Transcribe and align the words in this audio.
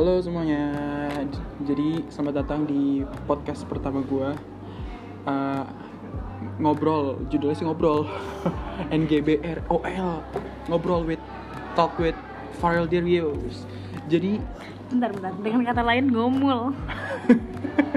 Halo 0.00 0.16
semuanya. 0.24 0.64
Jadi 1.60 2.08
selamat 2.08 2.40
datang 2.40 2.64
di 2.64 3.04
podcast 3.28 3.68
pertama 3.68 4.00
gua. 4.00 4.32
Eh, 5.28 5.64
ngobrol, 6.56 7.20
judulnya 7.28 7.52
sih 7.52 7.68
ngobrol. 7.68 8.08
NGBR 8.96 9.60
OL. 9.68 10.24
Ngobrol 10.72 11.04
with 11.04 11.20
talk 11.76 11.92
with 12.00 12.16
Farel 12.64 12.88
Darius. 12.88 13.68
Jadi 14.08 14.40
Bentar, 14.88 15.12
bentar. 15.12 15.36
Dengan 15.36 15.68
kata 15.68 15.84
lain 15.84 16.08
ngomul. 16.08 16.72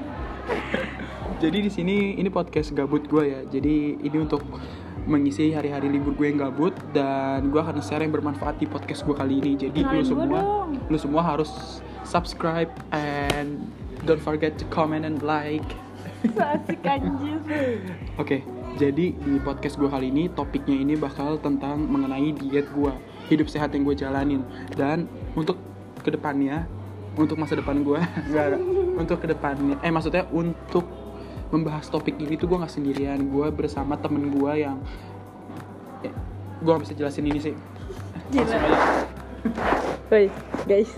jadi 1.39 1.57
di 1.63 1.71
sini 1.71 2.19
ini 2.19 2.27
podcast 2.27 2.75
gabut 2.75 3.07
gua 3.07 3.23
ya. 3.23 3.39
Jadi 3.47 4.03
ini 4.03 4.17
untuk 4.19 4.43
mengisi 5.03 5.51
hari-hari 5.51 5.91
libur 5.91 6.15
gue 6.15 6.31
yang 6.31 6.39
gabut 6.39 6.71
dan 6.95 7.51
gue 7.51 7.59
akan 7.59 7.83
share 7.83 8.03
yang 8.03 8.15
bermanfaat 8.15 8.59
di 8.59 8.67
podcast 8.67 9.03
gue 9.03 9.15
kali 9.15 9.43
ini. 9.43 9.53
Jadi 9.59 9.79
lu 9.83 10.03
Kenalin 10.03 10.03
gua 10.03 10.13
semua 10.15 10.41
lu 10.87 10.97
semua 10.99 11.21
harus 11.23 11.51
subscribe 12.07 12.71
and 12.95 13.67
don't 14.07 14.21
forget 14.21 14.55
to 14.55 14.65
comment 14.71 15.03
and 15.03 15.19
like. 15.23 15.65
Asik 16.39 16.83
anjir. 16.87 17.39
Oke, 18.15 18.47
jadi 18.79 19.11
di 19.11 19.33
podcast 19.43 19.75
gue 19.75 19.91
kali 19.91 20.07
ini 20.07 20.31
topiknya 20.31 20.79
ini 20.79 20.95
bakal 20.95 21.35
tentang 21.39 21.83
mengenai 21.83 22.31
diet 22.31 22.67
gue, 22.71 22.93
hidup 23.27 23.51
sehat 23.51 23.75
yang 23.75 23.83
gue 23.83 23.95
jalanin 23.95 24.41
dan 24.79 25.07
untuk 25.35 25.59
ke 25.99 26.11
depannya, 26.11 26.63
untuk 27.19 27.35
masa 27.35 27.59
depan 27.59 27.83
gue, 27.83 27.99
untuk 29.01 29.19
ke 29.19 29.27
depannya, 29.35 29.75
eh 29.83 29.91
maksudnya 29.91 30.23
untuk 30.31 31.02
membahas 31.53 31.85
topik 31.85 32.17
ini 32.17 32.33
tuh 32.33 32.49
gue 32.49 32.57
nggak 32.57 32.73
sendirian, 32.73 33.29
gue 33.29 33.47
bersama 33.53 33.93
temen 33.93 34.33
gue 34.33 34.53
yang, 34.57 34.81
eh, 36.01 36.09
gue 36.65 36.71
gak 36.73 36.81
bisa 36.81 36.97
jelasin 36.97 37.29
ini 37.29 37.37
sih. 37.37 37.53
Gila. 38.33 38.57
Woi, 40.09 40.33
guys. 40.65 40.97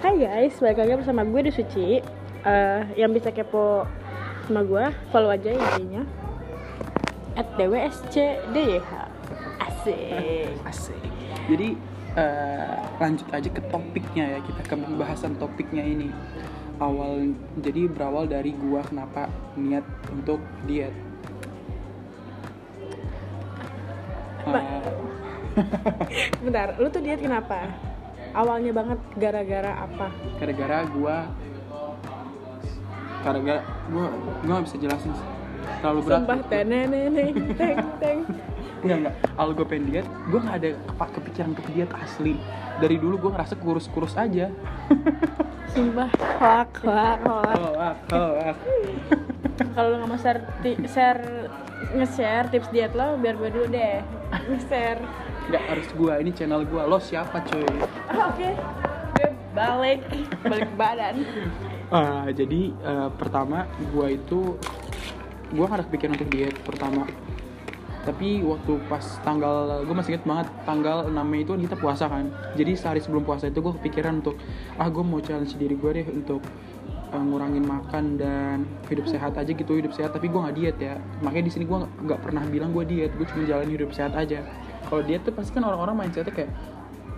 Hai 0.00 0.16
guys, 0.16 0.56
balik 0.56 0.80
lagi 0.80 1.04
bersama 1.04 1.28
gue 1.28 1.40
di 1.44 1.52
Suci. 1.52 2.00
Eh, 2.40 2.80
yang 2.96 3.12
bisa 3.12 3.28
kepo 3.28 3.84
sama 4.48 4.64
gue, 4.64 4.84
follow 5.12 5.28
aja 5.28 5.52
IG-nya. 5.52 6.08
At 7.36 7.52
DWSCDYH. 7.60 8.90
Asik. 9.60 10.56
Asik. 10.64 11.04
Jadi 11.52 11.76
eh, 12.16 12.76
lanjut 12.96 13.28
aja 13.28 13.48
ke 13.52 13.60
topiknya 13.68 14.24
ya 14.34 14.38
kita 14.40 14.60
ke 14.64 14.74
pembahasan 14.80 15.36
topiknya 15.36 15.84
ini. 15.84 16.08
Awal 16.80 17.36
jadi 17.60 17.92
berawal 17.92 18.24
dari 18.24 18.56
gua 18.56 18.80
kenapa 18.80 19.28
niat 19.52 19.84
untuk 20.08 20.40
diet. 20.64 20.96
Eh, 24.48 24.64
Bentar, 26.44 26.80
lu 26.80 26.88
tuh 26.88 27.04
diet 27.04 27.20
kenapa? 27.20 27.68
Awalnya 28.32 28.72
banget 28.72 28.98
gara-gara 29.18 29.72
apa? 29.84 30.08
gara-gara 30.40 30.86
gua 30.88 31.16
gara-gara 33.20 33.60
gua 33.92 34.06
gua 34.40 34.54
gak 34.56 34.64
bisa 34.64 34.76
jelasin 34.80 35.12
terlalu 35.84 36.00
berat. 36.08 36.18
Sumpah 36.24 36.40
teneneneng 36.48 37.36
teng 37.60 37.78
teng. 38.00 38.18
Enggak 38.80 38.96
enggak. 39.00 39.14
Kalau 39.36 39.52
gue 39.52 39.66
pengen 39.66 39.84
diet, 39.90 40.06
gue 40.08 40.40
nggak 40.40 40.56
ada 40.56 40.70
kepikiran 41.16 41.48
untuk 41.52 41.66
diet 41.72 41.90
asli. 41.96 42.34
Dari 42.80 42.96
dulu 42.96 43.14
gue 43.28 43.30
ngerasa 43.36 43.54
kurus-kurus 43.60 44.14
aja. 44.16 44.48
Sumpah 45.72 46.10
hoak 46.40 46.70
hoak 46.82 47.20
hoak. 47.22 47.56
Oh, 47.60 47.74
ah, 47.78 47.94
oh, 48.10 48.32
ah. 48.50 48.56
kalau 49.76 49.86
lu 49.92 49.94
nggak 50.02 50.10
mau 50.10 50.18
share, 50.18 50.40
share 50.90 51.22
nge-share 51.94 52.46
tips 52.50 52.68
diet 52.74 52.92
lo 52.94 53.18
biar 53.18 53.34
gue 53.38 53.50
dulu 53.50 53.66
deh 53.70 54.02
nge-share 54.50 55.02
Nggak 55.50 55.64
harus 55.66 55.88
gua, 55.98 56.22
ini 56.22 56.30
channel 56.30 56.62
gua. 56.62 56.86
Lo 56.86 57.02
siapa 57.02 57.42
cuy? 57.42 57.66
Ah, 58.06 58.30
oke 58.30 58.50
gue 59.20 59.30
balik 59.52 60.00
balik 60.46 60.70
badan 60.78 61.20
Ah, 61.90 62.30
jadi 62.30 62.70
eh, 62.70 63.08
pertama 63.18 63.66
gua 63.90 64.14
itu 64.14 64.54
gua 65.50 65.66
nggak 65.66 65.78
ada 65.82 65.86
kepikiran 65.90 66.14
untuk 66.14 66.30
diet 66.30 66.54
pertama. 66.62 67.02
Tapi 68.00 68.40
waktu 68.40 68.80
pas 68.88 69.04
tanggal 69.20 69.84
gue 69.84 69.94
masih 69.94 70.16
inget 70.16 70.24
banget 70.24 70.48
tanggal 70.64 71.04
6 71.04 71.12
Mei 71.20 71.44
itu 71.44 71.52
kita 71.52 71.76
puasa 71.76 72.08
kan. 72.08 72.32
Jadi 72.56 72.72
sehari 72.72 73.00
sebelum 73.04 73.28
puasa 73.28 73.52
itu 73.52 73.60
gue 73.60 73.72
kepikiran 73.76 74.24
untuk 74.24 74.40
ah 74.80 74.88
gue 74.88 75.04
mau 75.04 75.20
challenge 75.20 75.52
diri 75.60 75.76
gue 75.76 75.90
deh 76.00 76.06
untuk 76.08 76.40
eh, 77.12 77.20
ngurangin 77.20 77.60
makan 77.60 78.16
dan 78.16 78.64
hidup 78.88 79.04
sehat 79.04 79.36
aja 79.36 79.52
gitu 79.52 79.76
hidup 79.76 79.92
sehat. 79.92 80.16
Tapi 80.16 80.32
gue 80.32 80.40
nggak 80.40 80.56
diet 80.56 80.76
ya. 80.80 80.96
Makanya 81.20 81.44
di 81.48 81.52
sini 81.52 81.64
gue 81.68 81.76
nggak- 81.76 82.20
pernah 82.24 82.40
bilang 82.48 82.72
gue 82.72 82.88
diet 82.88 83.12
gue 83.20 83.26
cuma 83.28 83.44
jalan 83.44 83.68
hidup 83.68 83.92
sehat 83.92 84.16
aja. 84.16 84.40
Kalau 84.88 85.04
diet 85.04 85.20
tuh 85.20 85.36
pasti 85.36 85.52
kan 85.52 85.68
orang-orang 85.68 86.08
mindsetnya 86.08 86.32
kayak 86.32 86.50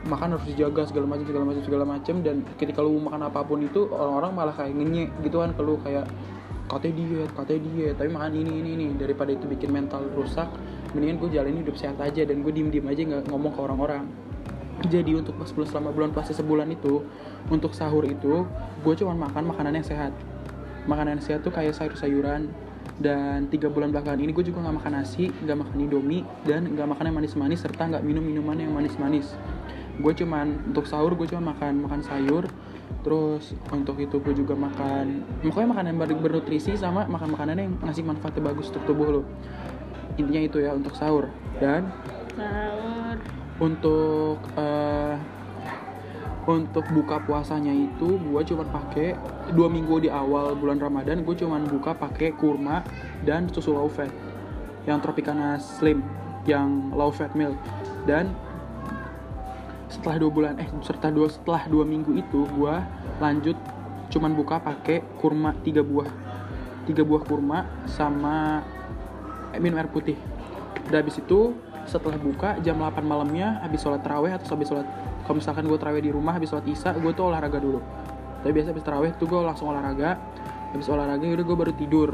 makan 0.03 0.35
harus 0.35 0.51
dijaga 0.51 0.83
segala 0.91 1.07
macam 1.07 1.25
segala 1.31 1.45
macam 1.47 1.63
segala 1.63 1.85
macam. 1.87 2.15
Dan 2.27 2.43
ketika 2.59 2.83
lu 2.83 2.99
makan 2.99 3.23
apa 3.23 3.47
pun 3.47 3.63
itu 3.63 3.87
orang-orang 3.87 4.35
malah 4.35 4.55
kayak 4.59 4.75
ngenyek 4.75 5.15
gitu 5.23 5.39
kan 5.39 5.55
kalau 5.55 5.79
kayak 5.79 6.11
katanya 6.73 6.95
diet 7.05 7.31
katanya 7.37 7.61
diet. 7.69 7.95
Tapi 8.01 8.09
makan 8.09 8.33
ini 8.33 8.53
ini 8.65 8.71
ini. 8.75 8.87
Daripada 8.97 9.31
itu 9.31 9.45
bikin 9.45 9.69
mental 9.69 10.09
rusak 10.17 10.49
mendingan 10.97 11.21
gue 11.21 11.29
jalanin 11.37 11.61
hidup 11.65 11.77
sehat 11.77 12.01
aja 12.01 12.25
dan 12.25 12.41
gue 12.41 12.53
diem 12.53 12.69
diem 12.73 12.87
aja 12.89 13.01
nggak 13.05 13.23
ngomong 13.29 13.53
ke 13.53 13.61
orang-orang. 13.61 14.05
Jadi 14.89 15.15
untuk 15.15 15.39
pas 15.39 15.47
bulan 15.53 15.69
selama 15.69 15.91
bulan 15.95 16.11
puasa 16.11 16.33
sebulan 16.35 16.69
itu 16.75 17.07
untuk 17.53 17.77
sahur 17.77 18.03
itu 18.09 18.49
gue 18.83 18.95
cuma 18.99 19.15
makan 19.15 19.53
makanan 19.53 19.79
yang 19.79 19.87
sehat. 19.87 20.13
Makanan 20.89 21.21
yang 21.21 21.25
sehat 21.25 21.41
tuh 21.45 21.53
kayak 21.53 21.77
sayur-sayuran. 21.77 22.51
Dan 22.99 23.47
tiga 23.49 23.71
bulan 23.71 23.95
belakangan 23.95 24.21
ini 24.21 24.35
gue 24.35 24.43
juga 24.53 24.63
nggak 24.69 24.77
makan 24.83 24.93
nasi 25.01 25.31
nggak 25.31 25.55
makan 25.55 25.77
indomie 25.81 26.23
dan 26.45 26.67
nggak 26.67 26.87
makan 26.87 27.05
yang 27.09 27.17
manis-manis 27.23 27.63
serta 27.63 27.89
nggak 27.89 28.05
minum 28.05 28.23
minuman 28.23 28.59
yang 28.59 28.75
manis-manis. 28.75 29.33
Gue 30.03 30.13
cuman 30.15 30.71
untuk 30.71 30.87
sahur 30.91 31.15
gue 31.15 31.27
cuma 31.31 31.55
makan 31.55 31.83
makan 31.83 32.01
sayur 32.03 32.47
terus 33.03 33.55
untuk 33.75 33.99
itu 33.99 34.23
gue 34.23 34.35
juga 34.35 34.55
makan 34.55 35.27
pokoknya 35.43 35.69
makanan 35.75 35.89
yang 35.91 36.01
ber- 36.01 36.23
bernutrisi 36.23 36.79
sama 36.79 37.03
makan 37.11 37.35
makanan 37.35 37.55
yang 37.59 37.71
ngasih 37.83 38.07
manfaatnya 38.07 38.43
bagus 38.47 38.71
untuk 38.71 38.83
tubuh 38.87 39.09
lo 39.11 39.23
intinya 40.17 40.43
itu 40.45 40.61
ya 40.61 40.77
untuk 40.77 40.93
sahur. 40.97 41.29
Dan 41.61 41.89
sahur. 42.37 43.17
untuk 43.61 44.39
eh, 44.59 45.17
untuk 46.43 46.85
buka 46.91 47.23
puasanya 47.23 47.71
itu 47.71 48.19
gue 48.19 48.43
cuma 48.43 48.67
pakai 48.67 49.15
dua 49.55 49.71
minggu 49.71 50.03
di 50.03 50.11
awal 50.11 50.59
bulan 50.59 50.83
Ramadan 50.83 51.23
gue 51.23 51.37
cuma 51.39 51.63
buka 51.63 51.95
pakai 51.95 52.35
kurma 52.35 52.83
dan 53.23 53.47
susu 53.47 53.71
low 53.71 53.87
fat 53.87 54.11
yang 54.91 54.99
Tropicana 54.99 55.63
Slim 55.63 56.03
yang 56.43 56.91
low 56.91 57.15
fat 57.15 57.33
milk. 57.39 57.55
Dan 58.03 58.35
setelah 59.93 60.17
dua 60.17 60.31
bulan 60.33 60.55
eh 60.57 60.69
serta 60.81 61.13
dua 61.13 61.29
setelah 61.29 61.69
dua 61.69 61.85
minggu 61.85 62.17
itu 62.17 62.49
gue 62.49 62.75
lanjut 63.21 63.57
cuman 64.09 64.33
buka 64.33 64.57
pakai 64.65 65.05
kurma 65.21 65.53
tiga 65.61 65.85
buah 65.85 66.09
tiga 66.89 67.05
buah 67.07 67.23
kurma 67.23 67.69
sama 67.87 68.65
minum 69.61 69.79
air 69.79 69.91
putih. 69.91 70.17
Udah 70.89 70.99
habis 71.05 71.21
itu 71.21 71.55
setelah 71.85 72.15
buka 72.17 72.59
jam 72.63 72.79
8 72.79 73.03
malamnya 73.03 73.59
habis 73.61 73.83
sholat 73.83 74.01
terawih 74.07 74.33
atau 74.39 74.55
habis 74.55 74.71
sholat 74.71 74.87
kalau 75.27 75.37
misalkan 75.39 75.67
gue 75.67 75.79
terawih 75.79 76.03
di 76.03 76.11
rumah 76.15 76.39
habis 76.39 76.51
sholat 76.51 76.67
isya 76.67 76.95
gue 76.97 77.13
tuh 77.13 77.29
olahraga 77.29 77.59
dulu. 77.59 77.79
Tapi 78.43 78.51
biasa 78.51 78.75
habis 78.75 78.85
terawih 78.87 79.11
tuh 79.19 79.27
gue 79.31 79.41
langsung 79.43 79.71
olahraga. 79.71 80.19
Habis 80.73 80.89
olahraga 80.89 81.23
udah 81.23 81.47
gue 81.47 81.57
baru 81.59 81.73
tidur 81.77 82.11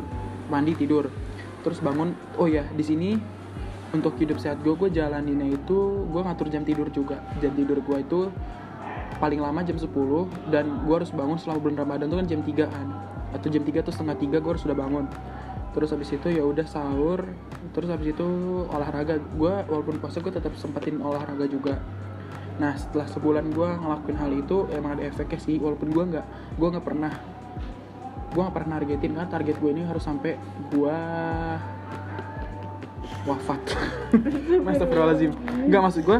mandi 0.52 0.72
tidur. 0.76 1.08
Terus 1.64 1.78
bangun 1.80 2.12
oh 2.40 2.48
ya 2.48 2.64
di 2.68 2.84
sini 2.84 3.10
untuk 3.88 4.20
hidup 4.20 4.36
sehat 4.36 4.60
gue 4.60 4.76
gue 4.76 4.92
jalaninnya 4.92 5.56
itu 5.56 6.04
gue 6.12 6.20
ngatur 6.20 6.52
jam 6.52 6.62
tidur 6.64 6.88
juga. 6.92 7.24
Jam 7.40 7.56
tidur 7.56 7.80
gue 7.80 7.98
itu 8.04 8.28
paling 9.18 9.40
lama 9.40 9.64
jam 9.64 9.74
10 9.74 9.88
dan 10.52 10.84
gue 10.84 10.94
harus 10.94 11.10
bangun 11.10 11.40
selama 11.40 11.58
bulan 11.58 11.76
Ramadan 11.82 12.06
tuh 12.06 12.18
kan 12.20 12.26
jam 12.28 12.40
3 12.44 12.54
kan 12.68 12.86
atau 13.34 13.48
jam 13.50 13.62
3 13.64 13.82
atau 13.82 13.92
setengah 13.92 14.16
3 14.20 14.44
gue 14.44 14.50
harus 14.52 14.62
sudah 14.62 14.76
bangun. 14.76 15.08
Terus 15.72 15.88
habis 15.94 16.10
itu 16.12 16.28
ya 16.32 16.42
udah 16.44 16.66
sahur 16.68 17.24
terus 17.72 17.88
habis 17.88 18.12
itu 18.12 18.28
olahraga. 18.68 19.16
Gue 19.36 19.54
walaupun 19.68 19.96
puasa 20.00 20.20
gue 20.20 20.32
tetap 20.32 20.52
sempetin 20.60 21.00
olahraga 21.00 21.48
juga. 21.48 21.80
Nah 22.60 22.76
setelah 22.76 23.08
sebulan 23.08 23.48
gue 23.56 23.68
ngelakuin 23.68 24.16
hal 24.20 24.32
itu 24.36 24.68
emang 24.76 25.00
ada 25.00 25.08
efeknya 25.08 25.40
sih. 25.40 25.56
Walaupun 25.56 25.88
gue 25.88 26.04
nggak 26.12 26.26
gue 26.60 26.68
nggak 26.76 26.84
pernah 26.84 27.12
gue 28.28 28.42
nggak 28.44 28.56
pernah 28.60 28.76
targetin 28.76 29.12
kan 29.16 29.26
target 29.32 29.56
gue 29.56 29.70
ini 29.72 29.82
harus 29.88 30.04
sampai 30.04 30.36
gue 30.68 30.98
wafat. 33.26 33.60
Astagfirullahaladzim. 34.70 35.32
Nggak 35.68 35.82
maksud 35.84 36.02
gue 36.04 36.18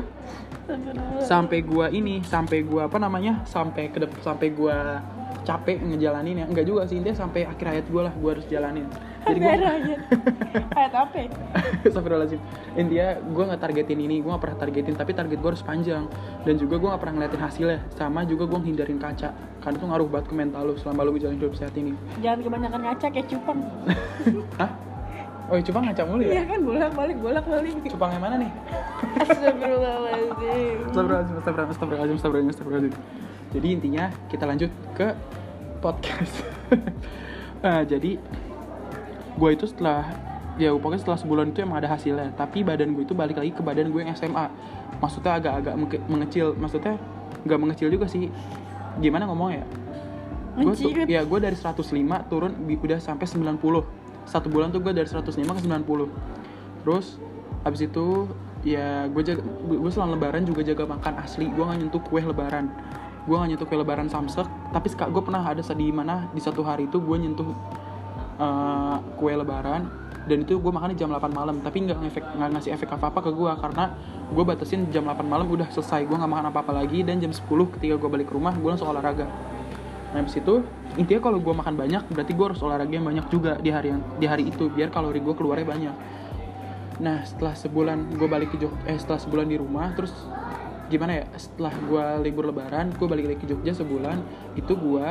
sampai 1.25 1.65
gua 1.65 1.89
ini 1.89 2.21
sampai 2.25 2.61
gua 2.61 2.87
apa 2.87 3.01
namanya 3.01 3.41
sampai 3.49 3.89
ke 3.89 4.05
sampai 4.21 4.53
gua 4.53 5.01
capek 5.45 5.81
ngejalanin 5.81 6.45
ya 6.45 6.47
enggak 6.49 6.69
juga 6.69 6.85
sih 6.85 7.01
intinya 7.01 7.25
sampai 7.25 7.49
akhir 7.49 7.67
hayat 7.73 7.87
gua 7.89 8.13
lah 8.13 8.15
gua 8.21 8.37
harus 8.37 8.45
jalanin. 8.53 8.85
Jadi 9.29 9.45
aja 9.45 9.97
kayak 10.73 10.93
apa 10.95 11.17
ya? 11.21 11.29
Astagfirullahaladzim. 11.89 12.41
Intinya 12.77 13.09
gua 13.33 13.45
nggak 13.53 13.61
targetin 13.65 13.99
ini 14.01 14.21
gua 14.21 14.37
nggak 14.37 14.45
pernah 14.45 14.59
targetin 14.61 14.95
tapi 14.97 15.13
target 15.17 15.39
gua 15.41 15.51
harus 15.57 15.65
panjang. 15.65 16.05
Dan 16.45 16.55
juga 16.61 16.75
gua 16.77 16.89
nggak 16.97 17.03
pernah 17.03 17.15
ngeliatin 17.17 17.43
hasilnya. 17.45 17.79
Sama 17.97 18.29
juga 18.29 18.45
gua 18.45 18.61
hindarin 18.61 19.01
kaca. 19.01 19.33
Karena 19.65 19.77
itu 19.77 19.87
ngaruh 19.89 20.09
banget 20.09 20.27
ke 20.33 20.35
mental 20.37 20.63
lu 20.69 20.75
selama 20.81 21.01
lu 21.09 21.11
ngejalanin 21.17 21.41
hidup 21.41 21.57
sehat 21.57 21.75
ini. 21.77 21.93
Jangan 22.21 22.41
kebanyakan 22.45 22.81
ngaca 22.89 23.07
kayak 23.09 23.27
cupang 23.29 23.59
hah 24.61 24.71
oh 25.49 25.55
iya, 25.57 25.65
cupang 25.65 25.83
ngaca 25.89 26.03
mulu 26.05 26.23
ya? 26.25 26.33
Iya 26.37 26.45
kan 26.45 26.61
bolak 26.61 26.93
balik 26.93 27.17
bolak 27.19 27.45
balik 27.49 27.75
cupang 27.89 28.11
yang 28.13 28.23
mana 28.23 28.37
nih? 28.37 28.51
Astagfirullahaladzim. 29.25 30.77
Astagfirullahaladzim, 30.93 31.35
astagfirullahaladzim, 31.41 31.75
astagfirullahaladzim, 31.75 32.17
astagfirullahaladzim, 32.17 32.53
astagfirullahaladzim. 32.53 32.95
jadi 33.49 33.67
intinya 33.73 34.05
kita 34.29 34.45
lanjut 34.45 34.71
ke 34.95 35.09
podcast. 35.81 36.35
Eh, 37.59 37.83
jadi 37.91 38.23
gue 39.35 39.51
itu 39.51 39.67
setelah 39.67 40.15
ya 40.63 40.71
pokoknya 40.79 41.03
setelah 41.03 41.19
sebulan 41.19 41.51
itu 41.51 41.67
emang 41.67 41.83
ada 41.83 41.91
hasilnya. 41.91 42.31
Tapi 42.39 42.63
badan 42.63 42.95
gue 42.95 43.03
itu 43.03 43.19
balik 43.19 43.35
lagi 43.35 43.51
ke 43.51 43.67
badan 43.67 43.91
gue 43.91 43.99
yang 43.99 44.15
SMA 44.15 44.47
maksudnya 45.03 45.43
agak-agak 45.43 45.75
menge- 45.75 46.07
mengecil 46.07 46.55
maksudnya 46.55 46.95
nggak 47.43 47.59
mengecil 47.59 47.91
juga 47.91 48.07
sih. 48.07 48.31
Gimana 49.03 49.27
ngomongnya? 49.27 49.67
Ya 50.55 50.63
gue 50.63 50.75
tuh 50.79 50.91
ya 51.11 51.21
gue 51.27 51.39
dari 51.43 51.59
105 51.59 51.83
turun 52.31 52.55
udah 52.63 52.99
sampai 53.03 53.27
90 53.27 53.98
satu 54.29 54.53
bulan 54.53 54.69
tuh 54.69 54.85
gue 54.85 54.93
dari 54.93 55.09
105 55.09 55.33
ke 55.33 55.61
90 55.65 56.85
terus 56.85 57.19
habis 57.65 57.85
itu 57.85 58.29
ya 58.67 59.07
gue 59.07 59.23
jaga 59.23 59.43
gue 59.45 59.91
selama 59.93 60.19
lebaran 60.19 60.43
juga 60.47 60.61
jaga 60.67 60.85
makan 60.89 61.15
asli. 61.23 61.47
Gue 61.51 61.65
nggak 61.65 61.79
nyentuh 61.79 62.03
kue 62.03 62.21
lebaran. 62.23 62.71
Gue 63.29 63.37
nggak 63.39 63.49
nyentuh 63.55 63.67
kue 63.67 63.79
lebaran 63.79 64.09
samsek. 64.11 64.47
Tapi 64.75 64.87
gue 64.91 65.23
pernah 65.23 65.43
ada 65.45 65.63
di 65.63 65.89
mana 65.95 66.27
di 66.35 66.41
satu 66.43 66.63
hari 66.67 66.91
itu 66.91 66.99
gue 66.99 67.17
nyentuh 67.19 67.51
eh, 68.39 68.97
kue 69.19 69.33
lebaran. 69.35 69.87
Dan 70.29 70.45
itu 70.45 70.61
gue 70.61 70.73
makannya 70.73 70.97
jam 70.99 71.09
8 71.09 71.33
malam. 71.33 71.57
Tapi 71.63 71.89
nggak 71.89 71.99
ngefek 72.05 72.25
nggak 72.37 72.49
ngasih 72.59 72.71
efek 72.77 72.89
apa 72.93 73.09
apa 73.09 73.21
ke 73.25 73.31
gue 73.33 73.53
karena 73.63 73.85
gue 74.29 74.45
batasin 74.45 74.91
jam 74.93 75.07
8 75.07 75.25
malam 75.25 75.47
udah 75.49 75.69
selesai. 75.73 76.05
Gue 76.05 76.17
nggak 76.19 76.31
makan 76.31 76.47
apa 76.53 76.59
apa 76.67 76.73
lagi. 76.75 77.01
Dan 77.07 77.23
jam 77.23 77.33
10 77.33 77.47
ketika 77.79 77.95
gue 77.97 78.11
balik 78.11 78.29
ke 78.29 78.35
rumah 78.35 78.53
gue 78.53 78.69
langsung 78.69 78.91
olahraga 78.91 79.31
nah 80.09 80.25
habis 80.25 80.41
itu 80.41 80.65
intinya 80.97 81.29
kalau 81.29 81.39
gue 81.39 81.53
makan 81.53 81.75
banyak 81.77 82.03
berarti 82.09 82.33
gue 82.33 82.47
harus 82.49 82.61
olahraga 82.65 82.93
yang 82.97 83.05
banyak 83.05 83.27
juga 83.29 83.61
di 83.61 83.69
hari 83.69 83.93
yang 83.93 84.01
di 84.17 84.27
hari 84.27 84.49
itu 84.49 84.73
biar 84.73 84.89
kalori 84.89 85.21
gue 85.21 85.35
keluarnya 85.37 85.67
banyak. 85.69 85.95
Nah 86.99 87.23
setelah 87.29 87.55
sebulan 87.55 88.17
gue 88.17 88.29
balik 88.29 88.57
ke 88.57 88.59
Jog 88.59 88.73
eh 88.89 88.97
setelah 88.97 89.21
sebulan 89.21 89.47
di 89.53 89.57
rumah 89.61 89.93
terus 89.93 90.11
gimana 90.89 91.23
ya? 91.23 91.25
Setelah 91.37 91.75
gue 91.77 92.05
libur 92.25 92.49
lebaran 92.49 92.89
gue 92.97 93.07
balik 93.07 93.29
lagi 93.29 93.39
ke 93.45 93.47
Jogja 93.53 93.77
sebulan 93.77 94.17
itu 94.57 94.73
gue 94.73 95.07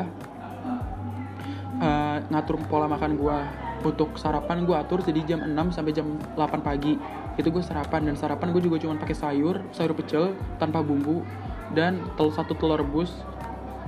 eh, 1.77 2.17
ngatur 2.33 2.57
pola 2.65 2.89
makan 2.89 3.15
gue 3.15 3.37
untuk 3.85 4.17
sarapan 4.17 4.65
gue 4.65 4.73
atur 4.73 5.05
jadi 5.05 5.21
jam 5.23 5.39
6 5.45 5.77
sampai 5.77 5.93
jam 5.93 6.17
8 6.33 6.65
pagi. 6.65 6.97
Itu 7.37 7.53
gue 7.53 7.61
sarapan 7.61 8.09
dan 8.09 8.17
sarapan 8.17 8.49
gue 8.49 8.65
juga 8.65 8.81
cuma 8.81 8.97
pakai 8.97 9.13
sayur 9.13 9.61
sayur 9.69 9.93
pecel 9.93 10.33
tanpa 10.57 10.81
bumbu 10.81 11.21
dan 11.71 12.01
telur 12.17 12.33
satu 12.33 12.57
telur 12.57 12.81
rebus 12.81 13.13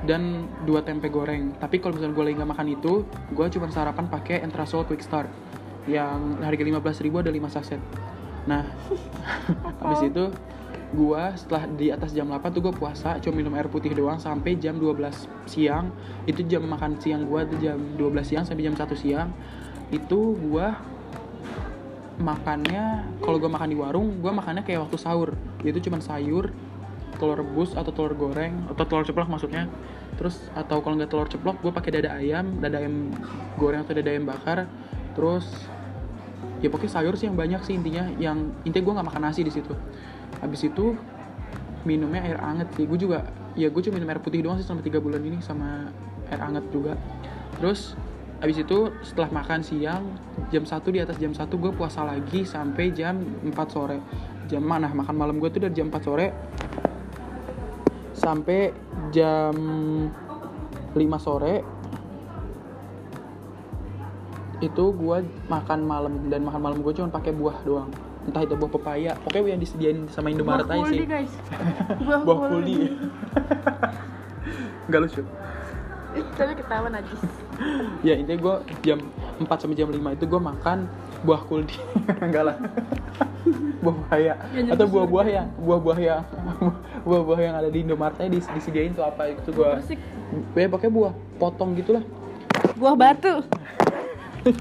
dan 0.07 0.48
dua 0.63 0.84
tempe 0.86 1.12
goreng. 1.12 1.56
Tapi 1.60 1.84
kalau 1.84 1.98
misalnya 1.98 2.16
gue 2.16 2.25
lagi 2.30 2.36
nggak 2.40 2.51
makan 2.56 2.68
itu 2.72 2.94
gue 3.36 3.46
cuma 3.51 3.68
sarapan 3.72 4.06
pakai 4.07 4.44
entrasol 4.46 4.88
quick 4.88 5.04
start. 5.04 5.28
Yang 5.90 6.38
harga 6.44 6.63
15.000 7.01 7.24
ada 7.24 7.31
5 7.34 7.56
saset 7.56 7.81
nah 8.48 8.63
habis 9.84 10.10
itu 10.10 10.25
gue 10.90 11.24
setelah 11.38 11.69
di 11.69 11.94
atas 11.94 12.18
jam 12.18 12.25
8 12.25 12.50
tuh 12.50 12.66
gue 12.66 12.74
puasa 12.74 13.22
cuma 13.22 13.38
minum 13.38 13.54
air 13.54 13.69
putih 13.69 13.94
doang 13.94 14.18
sampai 14.18 14.57
jam 14.57 14.81
12 14.81 15.06
siang. 15.46 15.94
Itu 16.25 16.42
jam 16.50 16.66
makan 16.66 16.98
siang 16.98 17.30
gue 17.30 17.42
tuh 17.45 17.57
jam 17.62 17.78
12 17.94 18.25
siang 18.25 18.44
sampai 18.48 18.66
jam 18.66 18.74
1 18.74 18.90
siang. 18.98 19.30
Itu 19.94 20.34
gue 20.34 20.68
makannya 22.19 23.06
kalau 23.22 23.38
gue 23.38 23.48
makan 23.48 23.69
di 23.69 23.78
warung 23.78 24.18
gue 24.18 24.31
makannya 24.34 24.66
kayak 24.66 24.90
waktu 24.90 24.98
sahur. 24.98 25.38
Yaitu 25.62 25.86
cuma 25.86 26.02
sayur 26.02 26.50
telur 27.19 27.38
rebus 27.44 27.75
atau 27.75 27.92
telur 27.92 28.16
goreng 28.16 28.66
atau 28.71 28.83
telur 28.88 29.04
ceplok 29.04 29.27
maksudnya. 29.27 29.68
Terus 30.16 30.39
atau 30.56 30.80
kalau 30.80 30.95
nggak 30.95 31.12
telur 31.12 31.27
ceplok 31.27 31.60
gue 31.60 31.71
pakai 31.75 32.00
dada 32.00 32.16
ayam 32.16 32.57
dada 32.63 32.80
ayam 32.80 33.12
goreng 33.60 33.83
atau 33.83 33.94
dada 33.94 34.10
ayam 34.10 34.25
bakar. 34.25 34.66
Terus 35.13 35.45
ya 36.63 36.71
pokoknya 36.71 36.92
sayur 36.95 37.13
sih 37.19 37.27
yang 37.27 37.36
banyak 37.36 37.62
sih 37.68 37.75
intinya. 37.75 38.07
Yang 38.16 38.56
intinya 38.63 38.83
gue 38.88 38.94
nggak 38.95 39.07
makan 39.12 39.21
nasi 39.27 39.44
di 39.44 39.51
situ. 39.51 39.75
Habis 40.39 40.71
itu 40.71 40.95
minumnya 41.83 42.24
air 42.24 42.39
anget 42.39 42.71
sih. 42.74 42.88
Gue 42.88 42.98
juga 42.98 43.27
ya 43.60 43.68
gue 43.68 43.81
cuma 43.83 44.00
minum 44.00 44.10
air 44.10 44.24
putih 44.24 44.39
doang 44.39 44.56
sih 44.56 44.66
selama 44.66 44.81
tiga 44.81 45.04
bulan 45.04 45.19
ini 45.19 45.44
sama 45.44 45.92
air 46.31 46.42
anget 46.42 46.66
juga. 46.71 46.95
Terus 47.60 47.94
habis 48.39 48.56
itu 48.56 48.88
setelah 49.04 49.44
makan 49.44 49.60
siang 49.60 50.16
jam 50.48 50.63
1 50.63 50.80
di 50.95 51.00
atas 51.04 51.19
jam 51.19 51.36
1 51.36 51.44
gue 51.44 51.71
puasa 51.75 52.07
lagi 52.07 52.48
sampai 52.48 52.95
jam 52.95 53.19
4 53.44 53.51
sore. 53.68 54.00
Jam 54.48 54.63
mana? 54.63 54.88
Makan 54.89 55.16
malam 55.16 55.38
gue 55.38 55.50
tuh 55.51 55.62
dari 55.68 55.75
jam 55.75 55.92
4 55.92 56.00
sore 56.00 56.27
sampai 58.19 58.75
jam 59.16 59.56
5 60.94 61.00
sore 61.24 61.63
itu 64.60 64.86
gue 64.92 65.18
makan 65.48 65.80
malam 65.88 66.13
dan 66.27 66.44
makan 66.44 66.60
malam 66.60 66.77
gue 66.83 66.92
cuma 66.92 67.07
pakai 67.07 67.31
buah 67.31 67.63
doang. 67.63 67.88
Entah 68.27 68.44
itu 68.44 68.54
buah 68.60 68.71
pepaya 68.75 69.16
pokoknya 69.24 69.56
yang 69.56 69.62
disediain 69.63 70.00
sama 70.12 70.30
Indomaret 70.36 70.68
aja 70.68 70.83
sih. 70.92 71.07
guys. 71.07 71.33
Buah, 72.06 72.19
buah 72.27 72.38
kuldi. 72.51 72.92
nggak 74.92 75.00
lucu. 75.00 75.24
Tapi 76.36 76.54
ketahuan 76.60 76.94
aja 77.00 77.16
ya 78.01 78.16
intinya 78.16 78.39
gue 78.39 78.56
jam 78.83 79.00
4 79.39 79.48
sampai 79.48 79.75
jam 79.75 79.92
5 79.92 79.95
itu 79.95 80.25
gue 80.27 80.42
makan 80.42 80.77
buah 81.24 81.42
kuldi. 81.48 81.80
Enggak 82.25 82.44
lah 82.51 82.57
buah 83.83 83.95
pepaya 84.06 84.33
Ya, 84.51 84.62
atau 84.75 84.86
buah-buah 84.88 85.27
yang 85.27 85.47
buah-buah 85.59 86.00
yang 86.00 86.21
buah-buah 87.07 87.39
yang 87.39 87.56
ada 87.56 87.69
di 87.71 87.80
Indomaret 87.83 88.19
dis- 88.27 88.51
disediain 88.51 88.91
tuh 88.91 89.06
apa 89.07 89.31
itu 89.31 89.50
Persik. 89.56 90.00
ya 90.56 90.68
pakai 90.68 90.89
buah 90.91 91.13
potong 91.39 91.74
gitulah. 91.80 92.03
Buah 92.75 92.95
batu. 92.95 93.44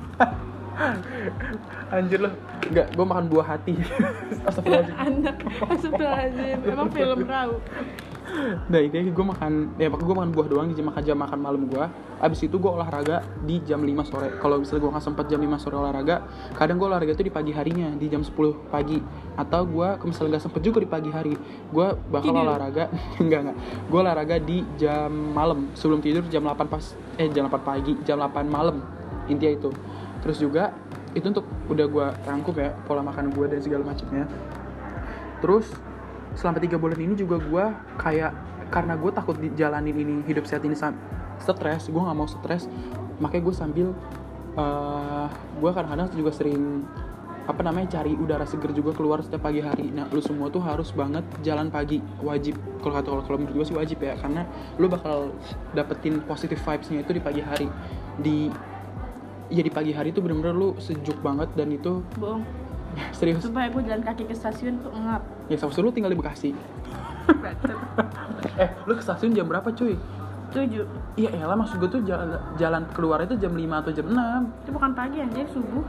Anjir 1.90 2.22
loh 2.22 2.34
enggak 2.70 2.86
gue 2.94 3.06
makan 3.06 3.26
buah 3.26 3.46
hati. 3.56 3.75
Astagfirullahaladzim. 4.46 4.94
Anak. 4.94 5.36
Astagfirullahaladzim. 5.66 6.58
Emang 6.69 6.88
film 6.94 7.20
raw 7.26 7.50
Nah 8.69 8.78
intinya 8.80 9.08
gue 9.08 9.26
makan, 9.34 9.52
ya 9.80 9.88
pakai 9.88 10.04
gue 10.04 10.16
makan 10.16 10.30
buah 10.32 10.46
doang 10.48 10.66
di 10.70 10.75
jam 10.76 10.86
makan 10.92 11.02
jam 11.04 11.16
makan 11.19 11.38
malam 11.40 11.62
gue. 11.69 11.84
Abis 12.19 12.44
itu 12.44 12.56
gue 12.58 12.70
olahraga 12.70 13.22
di 13.46 13.62
jam 13.62 13.80
5 13.80 14.10
sore. 14.10 14.28
Kalau 14.42 14.58
misalnya 14.60 14.80
gue 14.84 14.90
nggak 14.92 15.04
sempat 15.04 15.25
jam 15.30 15.40
5 15.40 15.62
sore 15.62 15.76
olahraga, 15.78 16.26
kadang 16.58 16.76
gue 16.76 16.88
olahraga 16.90 17.12
itu 17.14 17.25
di 17.25 17.32
pagi 17.32 17.52
harinya 17.54 17.94
di 17.94 18.06
jam 18.10 18.22
10 18.26 18.72
pagi. 18.72 18.98
Atau 19.38 19.62
gue 19.70 19.88
kalau 19.96 20.08
misalnya 20.10 20.30
nggak 20.36 20.44
sempet 20.50 20.60
juga 20.66 20.78
di 20.82 20.88
pagi 20.90 21.10
hari, 21.14 21.34
gue 21.72 21.88
bakal 22.10 22.32
Tidur. 22.34 22.44
olahraga 22.44 22.84
enggak 23.22 23.40
enggak. 23.46 23.56
Gue 23.88 23.98
olahraga 24.02 24.36
di 24.42 24.58
jam 24.76 25.10
malam 25.10 25.70
sebelum 25.78 26.02
tidur 26.02 26.26
jam 26.28 26.42
8 26.44 26.69
pas 26.69 26.84
eh 27.16 27.28
jam 27.31 27.46
8 27.48 27.62
pagi, 27.62 27.92
jam 28.04 28.19
8 28.19 28.44
malam. 28.50 28.82
Intinya 29.31 29.52
itu. 29.54 29.70
Terus 30.20 30.38
juga 30.42 30.74
itu 31.16 31.24
untuk 31.24 31.46
udah 31.72 31.86
gue 31.88 32.06
rangkum 32.28 32.54
ya 32.58 32.74
pola 32.84 33.00
makan 33.00 33.32
gue 33.32 33.46
dan 33.48 33.60
segala 33.62 33.82
macamnya. 33.86 34.26
Terus 35.38 35.70
selama 36.38 36.62
tiga 36.62 36.79
bulan 36.79 37.02
ini 37.02 37.19
juga 37.19 37.43
gue 37.43 37.65
kayak 37.98 38.31
karena 38.70 38.94
gue 38.94 39.10
takut 39.10 39.34
dijalanin 39.34 39.96
ini 39.96 40.15
hidup 40.22 40.46
sehat 40.46 40.62
ini 40.62 40.79
stres 41.43 41.91
gue 41.91 41.98
nggak 41.98 42.15
mau 42.15 42.31
stres 42.31 42.70
makanya 43.19 43.43
gue 43.43 43.55
sambil 43.55 43.89
eh 44.55 45.27
gue 45.58 45.70
kadang-kadang 45.74 46.15
juga 46.15 46.31
sering 46.31 46.86
apa 47.48 47.65
namanya 47.65 47.98
cari 47.98 48.12
udara 48.12 48.44
seger 48.44 48.77
juga 48.77 48.93
keluar 48.93 49.24
setiap 49.24 49.48
pagi 49.48 49.65
hari. 49.65 49.89
Nah 49.89 50.05
lu 50.12 50.20
semua 50.20 50.53
tuh 50.53 50.60
harus 50.60 50.93
banget 50.93 51.24
jalan 51.41 51.72
pagi 51.72 51.96
wajib. 52.20 52.60
Kalau 52.84 52.93
kata 52.93 53.08
kalau 53.24 53.41
menurut 53.41 53.65
gue 53.65 53.67
sih 53.72 53.77
wajib 53.77 54.05
ya 54.05 54.20
karena 54.20 54.44
lu 54.77 54.84
bakal 54.93 55.32
dapetin 55.72 56.20
positive 56.29 56.60
vibesnya 56.60 57.01
itu 57.01 57.17
di 57.17 57.22
pagi 57.24 57.41
hari. 57.41 57.72
Di 58.20 58.53
ya 59.48 59.65
di 59.65 59.72
pagi 59.72 59.96
hari 59.96 60.12
itu 60.12 60.20
bener-bener 60.20 60.53
lu 60.53 60.77
sejuk 60.77 61.24
banget 61.24 61.48
dan 61.56 61.72
itu 61.72 62.05
bohong 62.20 62.44
serius? 63.12 63.43
Supaya 63.44 63.69
gue 63.70 63.82
jalan 63.82 64.02
kaki 64.05 64.28
ke 64.28 64.34
stasiun 64.34 64.81
tuh 64.82 64.93
ngap. 64.93 65.22
Ya 65.48 65.56
sama 65.56 65.72
lu 65.78 65.90
tinggal 65.90 66.12
di 66.12 66.19
Bekasi. 66.19 66.50
Eh 68.56 68.70
lu 68.88 68.93
ke 68.96 69.02
stasiun 69.02 69.32
jam 69.36 69.46
berapa 69.46 69.69
cuy? 69.72 69.94
Tujuh. 70.48 70.84
Iya 71.20 71.31
elah 71.44 71.56
maksud 71.58 71.76
gue 71.82 71.90
tuh 71.93 72.02
jalan, 72.08 72.40
jalan 72.56 72.82
keluar 72.96 73.20
itu 73.24 73.36
jam 73.36 73.52
5 73.52 73.81
atau 73.84 73.93
jam 73.93 74.06
6 74.08 74.64
itu 74.64 74.70
bukan 74.72 74.90
pagi 74.96 75.17
anjir 75.20 75.46
subuh. 75.52 75.84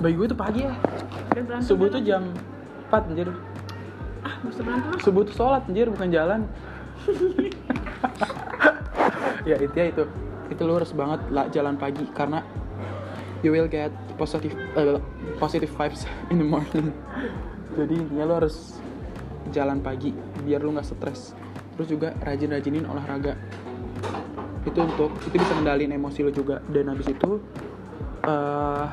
Bagi 0.00 0.14
gue 0.16 0.26
tuh 0.32 0.38
pagi 0.38 0.60
ya. 0.64 0.74
Subuh 1.60 1.92
tuh 1.92 2.00
jam 2.00 2.32
4 2.88 3.10
anjir. 3.12 3.28
Ah. 4.22 4.36
Subuh 5.02 5.22
tuh 5.26 5.34
sholat 5.34 5.68
anjir 5.68 5.92
bukan 5.92 6.08
jalan. 6.08 6.40
Ya 9.48 9.58
intinya 9.58 9.86
itu. 9.90 10.04
Itu 10.50 10.62
lu 10.68 10.76
harus 10.76 10.92
banget 10.92 11.20
lah 11.32 11.48
jalan 11.48 11.80
pagi 11.80 12.04
Karena 12.12 12.44
you 13.42 13.50
will 13.50 13.68
get 13.68 13.90
positive 14.16 14.54
eh, 14.78 14.98
positive 15.36 15.70
vibes 15.74 16.06
in 16.32 16.38
the 16.38 16.46
morning. 16.46 16.94
Jadi 17.74 17.94
intinya 17.98 18.24
lu 18.24 18.34
harus 18.38 18.78
jalan 19.50 19.82
pagi 19.82 20.14
Biar 20.42 20.62
lu 20.62 20.74
gak 20.74 20.86
stres. 20.86 21.34
Terus 21.76 21.88
juga 21.90 22.08
rajin-rajinin 22.22 22.86
olahraga. 22.86 23.34
Itu 24.62 24.78
untuk 24.78 25.10
itu 25.26 25.34
bisa 25.34 25.52
kendalin 25.58 25.90
emosi 25.94 26.22
lu 26.22 26.30
juga. 26.34 26.62
Dan 26.70 26.90
habis 26.90 27.10
itu 27.10 27.42
eh 28.22 28.86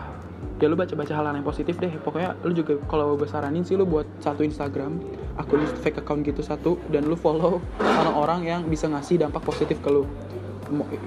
ya 0.59 0.67
lu 0.67 0.75
baca-baca 0.75 1.13
hal 1.15 1.25
yang 1.31 1.45
positif 1.45 1.77
deh. 1.77 1.91
Pokoknya 2.01 2.35
lu 2.45 2.53
juga 2.55 2.79
kalau 2.89 3.15
gue 3.15 3.27
saranin 3.29 3.63
sih 3.63 3.77
lu 3.77 3.85
buat 3.85 4.07
satu 4.23 4.41
Instagram 4.45 4.99
akun 5.37 5.63
fake 5.83 6.01
account 6.01 6.25
gitu 6.25 6.41
satu. 6.41 6.79
Dan 6.89 7.05
lu 7.09 7.17
follow 7.19 7.61
orang-orang 7.81 8.47
yang 8.47 8.61
bisa 8.65 8.87
ngasih 8.89 9.21
dampak 9.21 9.43
positif 9.45 9.77
ke 9.83 9.89
lu 9.91 10.05
Mo- 10.05 10.38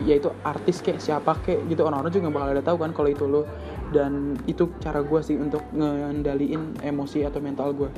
yaitu 0.05 0.29
artis 0.43 0.83
kayak 0.83 1.01
siapa 1.01 1.39
kayak 1.43 1.67
gitu. 1.71 1.87
Orang-orang 1.87 2.13
juga 2.13 2.29
bakal 2.31 2.49
ada 2.55 2.65
tahu 2.65 2.77
kan 2.83 2.91
kalau 2.93 3.09
itu 3.11 3.25
lu 3.25 3.43
dan 3.95 4.37
itu 4.49 4.69
cara 4.83 5.01
gue 5.05 5.21
sih 5.21 5.37
untuk 5.37 5.63
ngendaliin 5.73 6.81
emosi 6.81 7.29
atau 7.29 7.39
mental 7.45 7.77
gue 7.77 7.91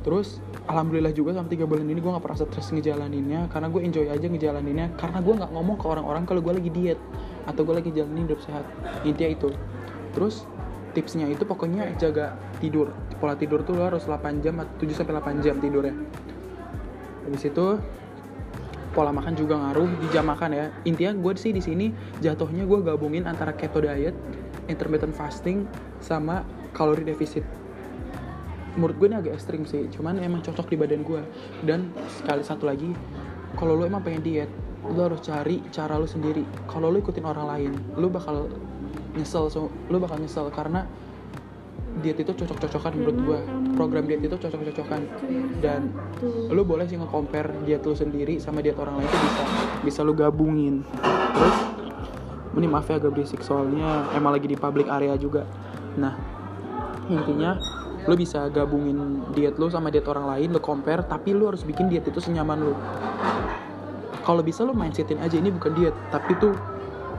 terus 0.00 0.40
alhamdulillah 0.64 1.12
juga 1.12 1.36
sama 1.36 1.48
tiga 1.52 1.68
bulan 1.68 1.84
ini 1.84 2.00
gue 2.00 2.10
nggak 2.10 2.24
pernah 2.24 2.38
stres 2.40 2.70
ngejalaninnya. 2.72 3.50
Karena 3.52 3.68
gue 3.68 3.80
enjoy 3.84 4.06
aja 4.08 4.26
ngejalaninnya. 4.30 4.96
Karena 4.96 5.18
gue 5.20 5.34
nggak 5.36 5.50
ngomong 5.52 5.76
ke 5.76 5.86
orang-orang 5.90 6.22
kalau 6.24 6.40
gue 6.40 6.54
lagi 6.56 6.70
diet. 6.72 7.00
Atau 7.44 7.66
gue 7.68 7.74
lagi 7.76 7.90
jalanin 7.92 8.24
hidup 8.30 8.40
sehat. 8.40 8.64
Intinya 9.02 9.30
itu. 9.34 9.48
Terus 10.16 10.46
tipsnya 10.96 11.26
itu 11.30 11.42
pokoknya 11.42 11.94
jaga 11.98 12.38
tidur. 12.58 12.94
Pola 13.18 13.36
tidur 13.36 13.66
tuh 13.66 13.76
lo 13.76 13.90
harus 13.90 14.06
8 14.06 14.40
jam 14.40 14.62
7 14.62 14.80
sampai 14.94 15.14
8 15.18 15.44
jam 15.44 15.60
tidurnya. 15.60 15.94
Habis 17.26 17.42
itu 17.46 17.66
pola 18.90 19.14
makan 19.14 19.38
juga 19.38 19.54
ngaruh 19.58 19.90
di 20.02 20.06
jam 20.10 20.26
makan 20.26 20.50
ya. 20.50 20.66
Intinya 20.86 21.14
gue 21.14 21.32
sih 21.38 21.54
di 21.54 21.62
sini 21.62 21.94
jatuhnya 22.18 22.66
gue 22.66 22.78
gabungin 22.82 23.26
antara 23.26 23.54
keto 23.54 23.82
diet 23.82 24.14
intermittent 24.66 25.14
fasting 25.14 25.66
sama 26.02 26.42
kalori 26.74 27.06
defisit. 27.06 27.42
Menurut 28.78 28.96
gue 28.98 29.08
ini 29.10 29.16
agak 29.18 29.34
ekstrim 29.38 29.66
sih 29.66 29.90
cuman 29.90 30.22
emang 30.22 30.42
cocok 30.46 30.70
di 30.70 30.76
badan 30.78 31.02
gue 31.02 31.22
dan 31.66 31.90
sekali 32.06 32.42
satu 32.46 32.70
lagi 32.70 32.94
kalau 33.58 33.74
lo 33.74 33.82
emang 33.82 34.02
pengen 34.02 34.22
diet 34.22 34.50
lo 34.86 35.10
harus 35.10 35.20
cari 35.22 35.62
cara 35.74 35.98
lo 35.98 36.06
sendiri. 36.06 36.46
Kalau 36.70 36.90
lo 36.90 36.98
ikutin 36.98 37.26
orang 37.26 37.46
lain 37.46 37.72
lo 37.98 38.06
bakal 38.10 38.46
nyesel 39.18 39.50
so, 39.50 39.70
lo 39.90 39.96
bakal 39.98 40.22
nyesel 40.22 40.50
karena 40.54 40.86
diet 41.98 42.22
itu 42.22 42.32
cocok-cocokan 42.32 42.92
menurut 42.94 43.18
gue 43.18 43.40
program 43.74 44.04
diet 44.06 44.22
itu 44.22 44.36
cocok-cocokan. 44.38 45.02
Dan 45.58 45.90
lo 46.48 46.62
boleh 46.62 46.86
sih 46.86 46.96
nge-compare 46.96 47.66
diet 47.66 47.82
lo 47.82 47.98
sendiri 47.98 48.38
sama 48.38 48.62
diet 48.62 48.78
orang 48.78 49.02
lain 49.02 49.08
itu 49.10 49.18
bisa 49.18 49.42
bisa 49.82 50.00
lo 50.06 50.14
gabungin. 50.14 50.86
Terus 51.34 51.58
ini 52.54 52.66
maaf 52.66 52.86
ya 52.90 52.98
agak 52.98 53.14
berisik 53.14 53.42
soalnya 53.42 54.10
emang 54.14 54.34
lagi 54.34 54.46
di 54.46 54.58
public 54.58 54.86
area 54.86 55.14
juga. 55.18 55.46
Nah 55.98 56.14
intinya 57.10 57.58
lo 58.06 58.14
bisa 58.16 58.48
gabungin 58.48 59.26
diet 59.36 59.60
lo 59.60 59.68
sama 59.68 59.92
diet 59.92 60.08
orang 60.08 60.24
lain 60.24 60.56
lo 60.56 60.60
compare 60.62 61.04
tapi 61.04 61.36
lo 61.36 61.52
harus 61.52 61.66
bikin 61.66 61.92
diet 61.92 62.06
itu 62.08 62.16
senyaman 62.16 62.56
lo 62.64 62.74
kalau 64.24 64.40
bisa 64.40 64.64
lo 64.64 64.72
mindsetin 64.72 65.20
aja 65.20 65.36
ini 65.36 65.52
bukan 65.52 65.76
diet 65.76 65.92
tapi 66.08 66.32
tuh 66.40 66.56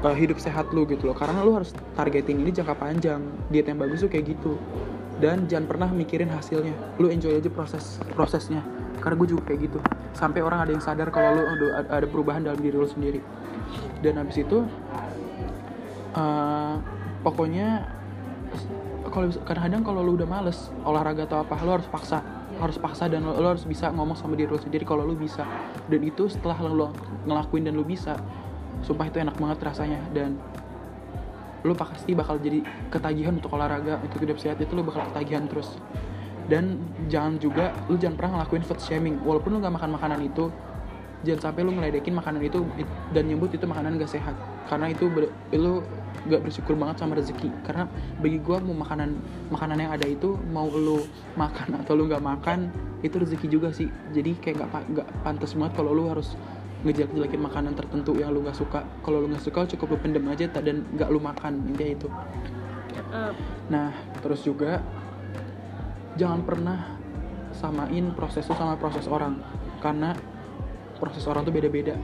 uh, 0.02 0.16
hidup 0.18 0.38
sehat 0.42 0.74
lo 0.74 0.84
gitu 0.90 1.10
loh. 1.10 1.16
Karena 1.18 1.46
lo 1.46 1.62
harus 1.62 1.72
targeting 1.94 2.42
ini 2.42 2.52
jangka 2.54 2.76
panjang. 2.78 3.22
Diet 3.54 3.70
yang 3.70 3.80
bagus 3.80 4.02
tuh 4.02 4.10
kayak 4.12 4.38
gitu. 4.38 4.58
Dan 5.22 5.46
jangan 5.46 5.70
pernah 5.70 5.90
mikirin 5.94 6.30
hasilnya. 6.34 6.74
Lo 6.98 7.08
enjoy 7.14 7.38
aja 7.38 7.50
proses 7.54 8.02
prosesnya. 8.18 8.66
Karena 9.02 9.16
gue 9.18 9.38
juga 9.38 9.54
kayak 9.54 9.60
gitu. 9.70 9.80
Sampai 10.18 10.42
orang 10.42 10.66
ada 10.66 10.72
yang 10.74 10.84
sadar 10.84 11.10
kalau 11.14 11.38
lo 11.38 11.44
ada, 11.78 12.06
perubahan 12.10 12.46
dalam 12.46 12.58
diri 12.58 12.78
lo 12.78 12.90
sendiri. 12.90 13.22
Dan 14.02 14.18
habis 14.18 14.42
itu 14.42 14.66
uh, 16.18 16.76
pokoknya 17.22 17.86
kalau 19.12 19.28
kadang-kadang 19.44 19.82
kalau 19.82 20.02
lu 20.04 20.14
udah 20.20 20.28
males 20.28 20.70
olahraga 20.86 21.26
atau 21.26 21.42
apa 21.46 21.54
lo 21.62 21.78
harus 21.78 21.90
paksa. 21.90 22.22
Harus 22.62 22.78
paksa 22.78 23.10
dan 23.10 23.26
lo, 23.26 23.34
lo 23.38 23.58
harus 23.58 23.66
bisa 23.66 23.90
ngomong 23.90 24.14
sama 24.14 24.38
diri 24.38 24.50
lo 24.50 24.62
sendiri 24.62 24.86
kalau 24.86 25.06
lu 25.06 25.14
bisa. 25.18 25.46
Dan 25.86 26.02
itu 26.02 26.30
setelah 26.30 26.58
lo 26.62 26.94
ngelakuin 27.26 27.70
dan 27.70 27.74
lu 27.78 27.86
bisa 27.86 28.18
sumpah 28.82 29.10
itu 29.10 29.18
enak 29.22 29.36
banget 29.38 29.58
rasanya. 29.62 30.00
Dan 30.12 30.38
lu 31.62 31.78
pasti 31.78 32.18
bakal 32.18 32.42
jadi 32.42 32.66
ketagihan 32.90 33.38
untuk 33.38 33.54
olahraga 33.54 34.02
untuk 34.02 34.20
hidup 34.22 34.38
sehat. 34.42 34.58
Itu 34.62 34.74
lu 34.78 34.84
bakal 34.86 35.10
ketagihan 35.14 35.46
terus. 35.46 35.78
Dan 36.50 36.82
jangan 37.08 37.38
juga 37.38 37.72
lu 37.88 37.96
jangan 37.96 38.18
pernah 38.18 38.32
ngelakuin 38.42 38.64
food 38.66 38.82
shaming. 38.82 39.16
Walaupun 39.24 39.56
lu 39.56 39.58
nggak 39.62 39.76
makan 39.78 39.92
makanan 39.96 40.20
itu 40.26 40.52
jangan 41.22 41.50
sampai 41.50 41.62
lu 41.62 41.72
ngeledekin 41.78 42.18
makanan 42.18 42.42
itu 42.42 42.66
dan 43.14 43.30
nyebut 43.30 43.54
itu 43.54 43.66
makanan 43.70 44.02
gak 44.02 44.10
sehat. 44.10 44.34
Karena 44.66 44.90
itu 44.90 45.06
lu 45.54 45.86
gak 46.30 46.42
bersyukur 46.42 46.74
banget 46.78 46.98
sama 47.02 47.18
rezeki. 47.18 47.50
Karena 47.66 47.86
bagi 48.18 48.42
gua 48.42 48.58
mau 48.62 48.74
makanan 48.74 49.18
makanan 49.54 49.78
yang 49.86 49.92
ada 49.94 50.08
itu 50.10 50.38
mau 50.50 50.66
lu 50.70 51.06
makan 51.38 51.78
atau 51.86 51.94
lu 51.94 52.10
nggak 52.10 52.26
makan 52.26 52.74
itu 53.06 53.16
rezeki 53.22 53.48
juga 53.50 53.70
sih. 53.70 53.90
Jadi 54.14 54.38
kayak 54.42 54.66
gak, 54.66 54.84
gak 54.98 55.08
pantas 55.22 55.54
banget 55.54 55.74
kalau 55.78 55.94
lu 55.94 56.10
harus 56.10 56.34
ngejelek-jelekin 56.82 57.42
makanan 57.42 57.74
tertentu 57.78 58.18
yang 58.18 58.34
lu 58.34 58.42
nggak 58.42 58.58
suka. 58.58 58.82
Kalau 59.06 59.22
lu 59.22 59.30
nggak 59.30 59.44
suka 59.46 59.70
cukup 59.78 59.96
lu 59.96 59.98
pendem 60.02 60.26
aja 60.30 60.50
dan 60.50 60.86
nggak 60.98 61.10
lu 61.10 61.20
makan 61.22 61.62
intinya 61.70 61.92
itu. 61.94 62.08
Nah 63.70 63.94
terus 64.20 64.42
juga 64.42 64.82
jangan 66.18 66.42
pernah 66.44 66.98
samain 67.54 68.12
proses 68.18 68.44
lu 68.50 68.56
sama 68.58 68.76
proses 68.76 69.06
orang. 69.06 69.38
Karena 69.82 70.14
proses 70.98 71.26
orang 71.26 71.46
tuh 71.46 71.54
beda-beda. 71.54 71.98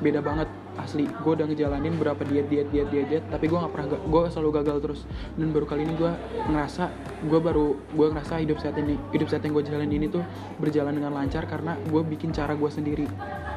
Beda 0.00 0.20
banget 0.24 0.48
asli 0.80 1.04
gue 1.04 1.32
udah 1.36 1.44
ngejalanin 1.44 1.94
berapa 2.00 2.22
diet 2.24 2.48
diet 2.48 2.68
diet 2.72 2.88
diet 2.88 3.06
diet 3.08 3.24
tapi 3.28 3.44
gue 3.44 3.58
nggak 3.60 3.72
pernah 3.72 3.86
gue 3.92 4.22
selalu 4.32 4.50
gagal 4.62 4.76
terus. 4.80 5.00
Dan 5.36 5.52
baru 5.52 5.66
kali 5.68 5.84
ini 5.84 5.94
gue 5.96 6.12
ngerasa 6.48 6.88
gue 7.28 7.40
baru 7.40 7.76
gue 7.76 8.06
ngerasa 8.12 8.40
hidup 8.40 8.58
sehat 8.60 8.80
ini 8.80 8.96
hidup 9.12 9.28
sehat 9.28 9.44
yang 9.44 9.52
gue 9.52 9.64
jalanin 9.68 9.92
ini 9.92 10.06
tuh 10.08 10.24
berjalan 10.56 10.96
dengan 10.96 11.12
lancar 11.12 11.44
karena 11.44 11.76
gue 11.76 12.02
bikin 12.16 12.32
cara 12.32 12.56
gue 12.56 12.70
sendiri. 12.72 13.06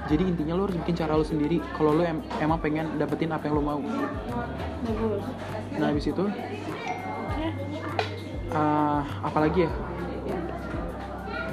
Jadi 0.05 0.23
intinya 0.27 0.53
lo 0.53 0.69
harus 0.69 0.77
bikin 0.85 0.95
cara 0.99 1.17
lo 1.17 1.25
sendiri. 1.25 1.63
Kalau 1.79 1.95
lo 1.95 2.03
em 2.03 2.19
emang 2.43 2.59
pengen 2.59 2.99
dapetin 2.99 3.31
apa 3.31 3.47
yang 3.47 3.55
lo 3.57 3.63
mau. 3.63 3.81
Nah 5.79 5.87
habis 5.87 6.05
itu 6.05 6.25
uh, 8.51 9.01
apalagi 9.23 9.65
ya? 9.65 9.71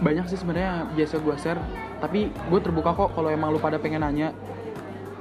Banyak 0.02 0.26
sih 0.26 0.34
sebenarnya 0.34 0.90
biasa 0.98 1.22
gue 1.22 1.36
share 1.38 1.62
tapi 2.02 2.34
gue 2.34 2.58
terbuka 2.58 2.90
kok 2.98 3.14
kalau 3.14 3.30
emang 3.30 3.54
lu 3.54 3.62
pada 3.62 3.78
pengen 3.78 4.02
nanya 4.02 4.34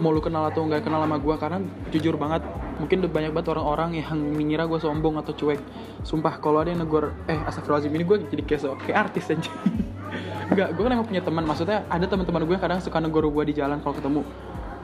mau 0.02 0.10
lu 0.10 0.20
kenal 0.20 0.50
atau 0.50 0.66
nggak 0.66 0.82
kenal 0.82 1.06
sama 1.06 1.22
gue 1.22 1.36
karena 1.38 1.58
jujur 1.94 2.18
banget 2.18 2.42
mungkin 2.82 3.06
udah 3.06 3.12
banyak 3.14 3.32
banget 3.32 3.48
orang-orang 3.54 3.90
yang 4.02 4.18
mengira 4.18 4.66
gue 4.66 4.82
sombong 4.82 5.22
atau 5.22 5.38
cuek. 5.38 5.62
Sumpah 6.02 6.42
kalau 6.42 6.66
ada 6.66 6.74
yang 6.74 6.82
negor 6.82 7.14
eh 7.30 7.38
astagfirullahaladzim 7.46 7.94
ini 7.94 8.04
gue 8.04 8.18
jadi 8.34 8.44
kayak 8.44 8.62
so, 8.66 8.74
kayak 8.82 8.98
artis 9.08 9.30
aja 9.30 9.54
Enggak, 10.52 10.76
gue 10.76 10.84
kan 10.84 10.92
emang 10.92 11.08
punya 11.08 11.24
teman. 11.24 11.48
Maksudnya 11.48 11.88
ada 11.88 12.04
teman-teman 12.04 12.44
gue 12.44 12.58
kadang 12.60 12.84
suka 12.84 13.00
negor 13.00 13.24
gue 13.32 13.44
di 13.48 13.54
jalan 13.56 13.80
kalau 13.80 13.96
ketemu. 13.96 14.22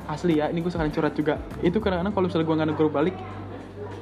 Asli 0.07 0.39
ya 0.39 0.47
ini 0.47 0.63
gue 0.63 0.71
sekarang 0.71 0.93
curhat 0.95 1.12
juga. 1.17 1.43
Itu 1.59 1.83
kadang-kadang 1.83 2.15
kalau 2.15 2.25
misalnya 2.31 2.47
gue 2.47 2.55
nggak 2.55 2.69
negor 2.71 2.88
balik 2.88 3.17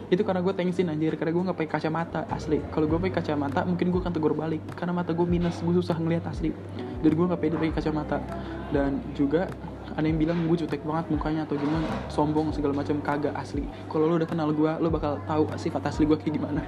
itu 0.05 0.21
karena 0.21 0.45
gue 0.45 0.53
tensin 0.53 0.85
anjir. 0.93 1.17
Karena 1.17 1.33
gue 1.33 1.43
nggak 1.49 1.57
pakai 1.57 1.71
kacamata 1.81 2.29
asli. 2.29 2.61
Kalau 2.69 2.85
gue 2.85 2.99
pakai 3.01 3.15
kacamata 3.17 3.65
mungkin 3.65 3.89
gue 3.89 3.99
akan 4.05 4.13
tegur 4.13 4.37
balik. 4.37 4.61
Karena 4.77 4.93
mata 4.93 5.17
gue 5.17 5.25
minus 5.25 5.57
gue 5.65 5.73
susah 5.73 5.97
ngeliat 5.97 6.29
asli. 6.29 6.53
Dan 7.01 7.11
gue 7.17 7.25
nggak 7.25 7.41
pede 7.41 7.55
pakai 7.57 7.73
kacamata. 7.73 8.21
Dan 8.69 9.01
juga 9.17 9.49
ada 9.95 10.05
yang 10.05 10.19
bilang 10.19 10.43
gue 10.47 10.57
jutek 10.59 10.83
banget 10.83 11.07
mukanya 11.07 11.47
atau 11.47 11.55
gimana? 11.55 11.87
Sombong 12.11 12.51
segala 12.51 12.75
macam 12.75 12.99
kagak 12.99 13.31
asli. 13.35 13.63
Kalau 13.87 14.11
lo 14.11 14.19
udah 14.19 14.27
kenal 14.27 14.51
gue 14.51 14.71
lo 14.79 14.87
bakal 14.91 15.19
tahu 15.23 15.47
sifat 15.55 15.87
asli 15.87 16.03
gue 16.03 16.17
kayak 16.19 16.35
gimana. 16.35 16.61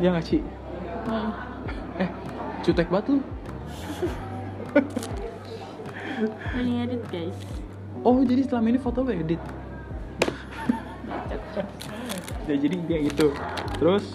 Ya 0.00 0.10
nggak 0.10 0.26
sih 0.26 0.40
eh 2.00 2.08
jutek 2.62 2.88
banget 2.88 3.18
lu. 3.18 3.18
Ini 6.56 6.72
edit 6.86 7.02
guys. 7.10 7.38
oh 8.06 8.22
jadi 8.22 8.42
selama 8.46 8.66
ini 8.72 8.78
foto 8.80 9.02
lo 9.02 9.12
edit. 9.12 9.40
Ya 12.48 12.54
jadi 12.58 12.76
dia 12.88 12.98
itu 13.04 13.28
terus 13.78 14.14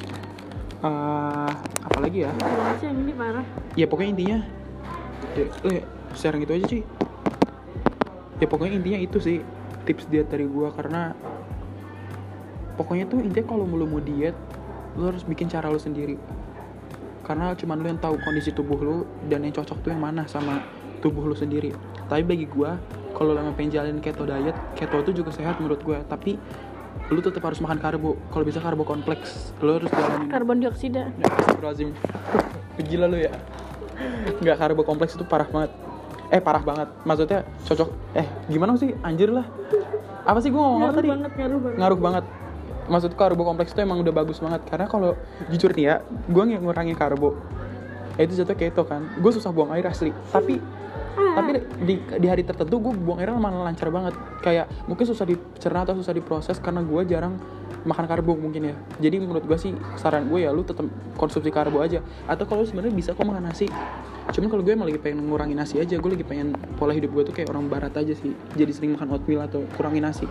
uh, 0.82 1.52
apa 1.84 1.98
lagi 2.02 2.26
ya? 2.26 2.32
Ini 2.82 3.14
parah? 3.14 3.46
ya 3.78 3.86
pokoknya 3.86 4.10
intinya 4.18 4.40
ya, 5.38 5.46
eh, 5.70 5.84
sharing 6.18 6.42
itu 6.42 6.54
aja 6.58 6.66
sih 6.66 6.82
ya 8.38 8.46
pokoknya 8.46 8.78
intinya 8.78 9.00
itu 9.02 9.18
sih 9.18 9.38
tips 9.88 10.12
diet 10.12 10.28
dari 10.30 10.46
gua 10.46 10.70
karena 10.76 11.16
pokoknya 12.78 13.10
tuh 13.10 13.24
intinya 13.24 13.48
kalau 13.50 13.66
lu 13.66 13.88
mau 13.90 14.04
diet 14.04 14.38
lu 14.98 15.10
harus 15.10 15.24
bikin 15.26 15.48
cara 15.50 15.70
lu 15.70 15.80
sendiri. 15.80 16.18
Karena 17.26 17.54
cuman 17.54 17.78
lu 17.82 17.88
yang 17.92 18.02
tahu 18.02 18.18
kondisi 18.24 18.50
tubuh 18.52 18.78
lu 18.78 18.98
dan 19.30 19.46
yang 19.46 19.54
cocok 19.54 19.78
tuh 19.84 19.90
yang 19.94 20.02
mana 20.02 20.26
sama 20.30 20.64
tubuh 21.00 21.26
lu 21.26 21.38
sendiri. 21.38 21.74
Tapi 22.10 22.24
bagi 22.26 22.46
gua 22.50 22.78
kalau 23.14 23.34
emang 23.34 23.58
pengen 23.58 23.78
jalanin 23.78 24.02
keto 24.02 24.26
diet 24.26 24.58
keto 24.78 25.02
itu 25.02 25.24
juga 25.24 25.32
sehat 25.34 25.58
menurut 25.62 25.82
gua. 25.82 26.02
Tapi 26.06 26.38
lu 27.08 27.20
tetap 27.24 27.42
harus 27.46 27.62
makan 27.64 27.80
karbo. 27.80 28.20
Kalau 28.34 28.44
bisa 28.44 28.60
karbo 28.60 28.84
kompleks 28.84 29.54
lu 29.64 29.82
harus 29.82 29.90
jalanin. 29.90 30.30
Karbon 30.30 30.58
dioksida. 30.60 31.14
Ya, 32.78 32.84
Gila 32.86 33.06
lu 33.10 33.18
ya. 33.18 33.34
Nggak 34.42 34.58
karbo 34.62 34.82
kompleks 34.86 35.18
itu 35.18 35.26
parah 35.26 35.50
banget 35.50 35.87
Eh 36.28 36.42
parah 36.44 36.64
banget. 36.64 36.88
Maksudnya 37.08 37.40
cocok. 37.64 37.90
Eh 38.16 38.28
gimana 38.52 38.76
sih? 38.76 38.92
Anjir 39.04 39.32
lah. 39.32 39.48
Apa 40.28 40.44
sih 40.44 40.52
gue 40.52 40.60
ngomong 40.60 40.92
apa 40.92 41.00
tadi? 41.00 41.08
banget, 41.08 41.32
ngaruh 41.40 41.60
banget. 41.64 41.78
Ngaruh 41.80 42.00
banget. 42.00 42.26
Maksudku 42.88 43.20
karbo 43.20 43.44
kompleks 43.44 43.72
itu 43.76 43.80
emang 43.84 44.00
udah 44.04 44.14
bagus 44.16 44.38
banget. 44.44 44.62
Karena 44.68 44.88
kalau 44.92 45.16
jujur 45.52 45.72
nih 45.76 45.86
ya 45.88 45.96
Gue 46.28 46.44
ngurangin 46.48 46.96
karbo 46.96 47.36
Ya 48.20 48.26
itu 48.26 48.34
jatuh 48.44 48.58
keto 48.58 48.84
kan. 48.84 49.08
Gue 49.22 49.32
susah 49.32 49.54
buang 49.54 49.72
air 49.72 49.88
asli. 49.88 50.12
Tapi 50.34 50.60
tapi 51.18 51.54
di, 51.86 52.02
di 52.02 52.28
hari 52.30 52.42
tertentu 52.42 52.82
gue 52.82 52.94
buang 52.98 53.22
airnya 53.22 53.38
malah 53.38 53.70
lancar 53.70 53.94
banget. 53.94 54.18
Kayak 54.42 54.66
mungkin 54.90 55.06
susah 55.06 55.26
dicerna 55.30 55.86
atau 55.86 55.94
susah 56.02 56.14
diproses 56.18 56.58
karena 56.58 56.82
gue 56.82 57.02
jarang 57.06 57.38
makan 57.88 58.06
karbo 58.06 58.36
mungkin 58.36 58.70
ya. 58.70 58.76
Jadi 59.00 59.24
menurut 59.24 59.48
gue 59.48 59.58
sih 59.58 59.72
saran 59.96 60.28
gue 60.28 60.44
ya 60.44 60.52
lu 60.52 60.68
tetap 60.68 60.84
konsumsi 61.16 61.50
karbo 61.50 61.80
aja. 61.80 62.04
Atau 62.28 62.44
kalau 62.46 62.68
sebenarnya 62.68 62.94
bisa 62.94 63.16
kok 63.16 63.24
makan 63.24 63.48
nasi. 63.48 63.72
Cuman 64.36 64.52
kalau 64.52 64.62
gue 64.62 64.76
emang 64.76 64.92
lagi 64.92 65.00
pengen 65.00 65.32
ngurangin 65.32 65.56
nasi 65.56 65.80
aja 65.80 65.96
gue 65.96 66.12
lagi 66.12 66.28
pengen 66.28 66.52
pola 66.76 66.92
hidup 66.92 67.16
gue 67.16 67.24
tuh 67.32 67.34
kayak 67.34 67.50
orang 67.56 67.72
barat 67.72 67.96
aja 67.96 68.12
sih. 68.12 68.36
Jadi 68.60 68.72
sering 68.76 68.92
makan 69.00 69.16
oatmeal 69.16 69.48
atau 69.48 69.64
kurangin 69.80 70.04
nasi. 70.04 70.28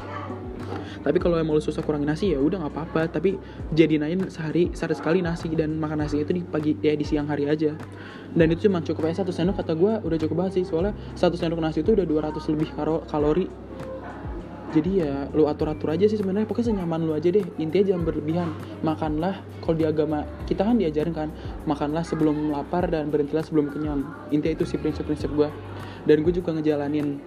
Tapi 1.01 1.23
kalau 1.23 1.39
emang 1.39 1.55
lu 1.57 1.63
susah 1.63 1.81
kurangin 1.81 2.11
nasi 2.11 2.35
ya 2.35 2.39
udah 2.43 2.67
nggak 2.67 2.75
apa-apa. 2.77 3.09
Tapi 3.09 3.41
jadiin 3.73 4.05
aja 4.05 4.17
sehari 4.29 4.75
sehari 4.77 4.95
sekali 4.99 5.19
nasi 5.25 5.49
dan 5.57 5.81
makan 5.81 6.05
nasi 6.05 6.21
itu 6.21 6.35
di 6.37 6.43
pagi 6.45 6.77
ya 6.83 6.93
di 6.93 7.07
siang 7.07 7.31
hari 7.31 7.49
aja. 7.49 7.73
Dan 8.37 8.53
itu 8.53 8.69
cuma 8.69 8.85
cukup 8.85 9.09
aja 9.09 9.25
satu 9.25 9.33
sendok 9.33 9.65
kata 9.65 9.73
gue 9.79 9.93
udah 10.05 10.19
cukup 10.21 10.37
banget 10.45 10.61
sih. 10.61 10.65
Soalnya 10.69 10.93
satu 11.17 11.39
sendok 11.41 11.63
nasi 11.63 11.81
itu 11.81 11.97
udah 11.97 12.05
200 12.05 12.53
lebih 12.53 12.69
kalori 13.09 13.47
jadi 14.75 14.91
ya 15.07 15.13
lu 15.31 15.47
atur 15.47 15.71
atur 15.71 15.95
aja 15.95 16.11
sih 16.11 16.19
sebenarnya. 16.19 16.49
Pokoknya 16.51 16.75
senyaman 16.75 17.07
lu 17.07 17.15
aja 17.15 17.31
deh. 17.31 17.47
Intinya 17.63 17.95
jangan 17.95 18.03
berlebihan. 18.03 18.49
Makanlah 18.83 19.39
kalau 19.63 19.77
di 19.79 19.87
agama 19.87 20.27
kita 20.51 20.67
kan 20.67 20.75
diajarin 20.75 21.15
kan 21.15 21.29
makanlah 21.71 22.03
sebelum 22.03 22.51
lapar 22.51 22.91
dan 22.91 23.09
berhentilah 23.09 23.47
sebelum 23.47 23.71
kenyang. 23.71 24.03
Intinya 24.35 24.59
itu 24.59 24.67
sih 24.67 24.79
prinsip 24.83 25.07
prinsip 25.07 25.31
gue 25.31 25.47
dan 26.07 26.23
gue 26.23 26.33
juga 26.35 26.55
ngejalanin 26.55 27.19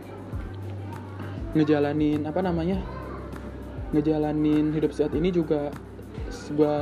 ngejalanin 1.55 2.24
apa 2.29 2.39
namanya 2.46 2.77
ngejalanin 3.91 4.69
hidup 4.72 4.93
sehat 4.93 5.17
ini 5.17 5.34
juga 5.34 5.74
gue 6.53 6.77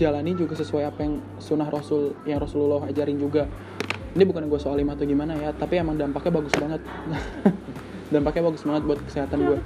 jalani 0.00 0.32
juga 0.32 0.56
sesuai 0.56 0.88
apa 0.88 1.04
yang 1.04 1.20
sunnah 1.36 1.68
rasul 1.68 2.16
yang 2.22 2.38
rasulullah 2.38 2.86
ajarin 2.86 3.18
juga. 3.18 3.50
Ini 4.12 4.28
bukan 4.28 4.44
gue 4.44 4.60
soal 4.60 4.76
atau 4.84 5.08
gimana 5.08 5.32
ya 5.40 5.50
tapi 5.56 5.80
emang 5.80 5.96
dampaknya 5.96 6.36
bagus 6.36 6.52
banget 6.52 6.80
dampaknya 8.12 8.52
bagus 8.52 8.62
banget 8.62 8.82
buat 8.84 9.00
kesehatan 9.08 9.38
gue 9.42 9.58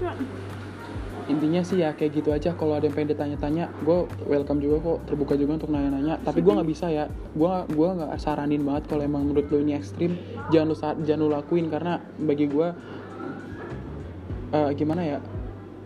intinya 1.27 1.59
sih 1.67 1.83
ya 1.83 1.91
kayak 1.95 2.23
gitu 2.23 2.31
aja. 2.31 2.55
Kalau 2.55 2.79
ada 2.79 2.87
yang 2.87 2.95
pengen 2.95 3.19
ditanya-tanya 3.19 3.71
gue 3.83 4.07
welcome 4.31 4.63
juga 4.63 4.79
kok. 4.79 4.99
Terbuka 5.11 5.35
juga 5.35 5.59
untuk 5.59 5.75
nanya-nanya. 5.75 6.23
Tapi 6.23 6.39
gue 6.39 6.53
nggak 6.55 6.69
bisa 6.71 6.87
ya. 6.87 7.11
Gue 7.35 7.51
gua 7.75 7.89
nggak 7.99 8.11
saranin 8.23 8.63
banget 8.63 8.87
kalau 8.87 9.03
emang 9.03 9.27
menurut 9.27 9.51
lo 9.51 9.59
ini 9.59 9.75
ekstrim. 9.75 10.15
Jangan 10.55 10.75
sa- 10.79 10.99
jangan 11.03 11.27
lu 11.27 11.29
lakuin 11.35 11.67
karena 11.67 11.99
bagi 12.23 12.47
gue 12.47 12.69
eh, 14.55 14.71
gimana 14.79 15.03
ya 15.03 15.19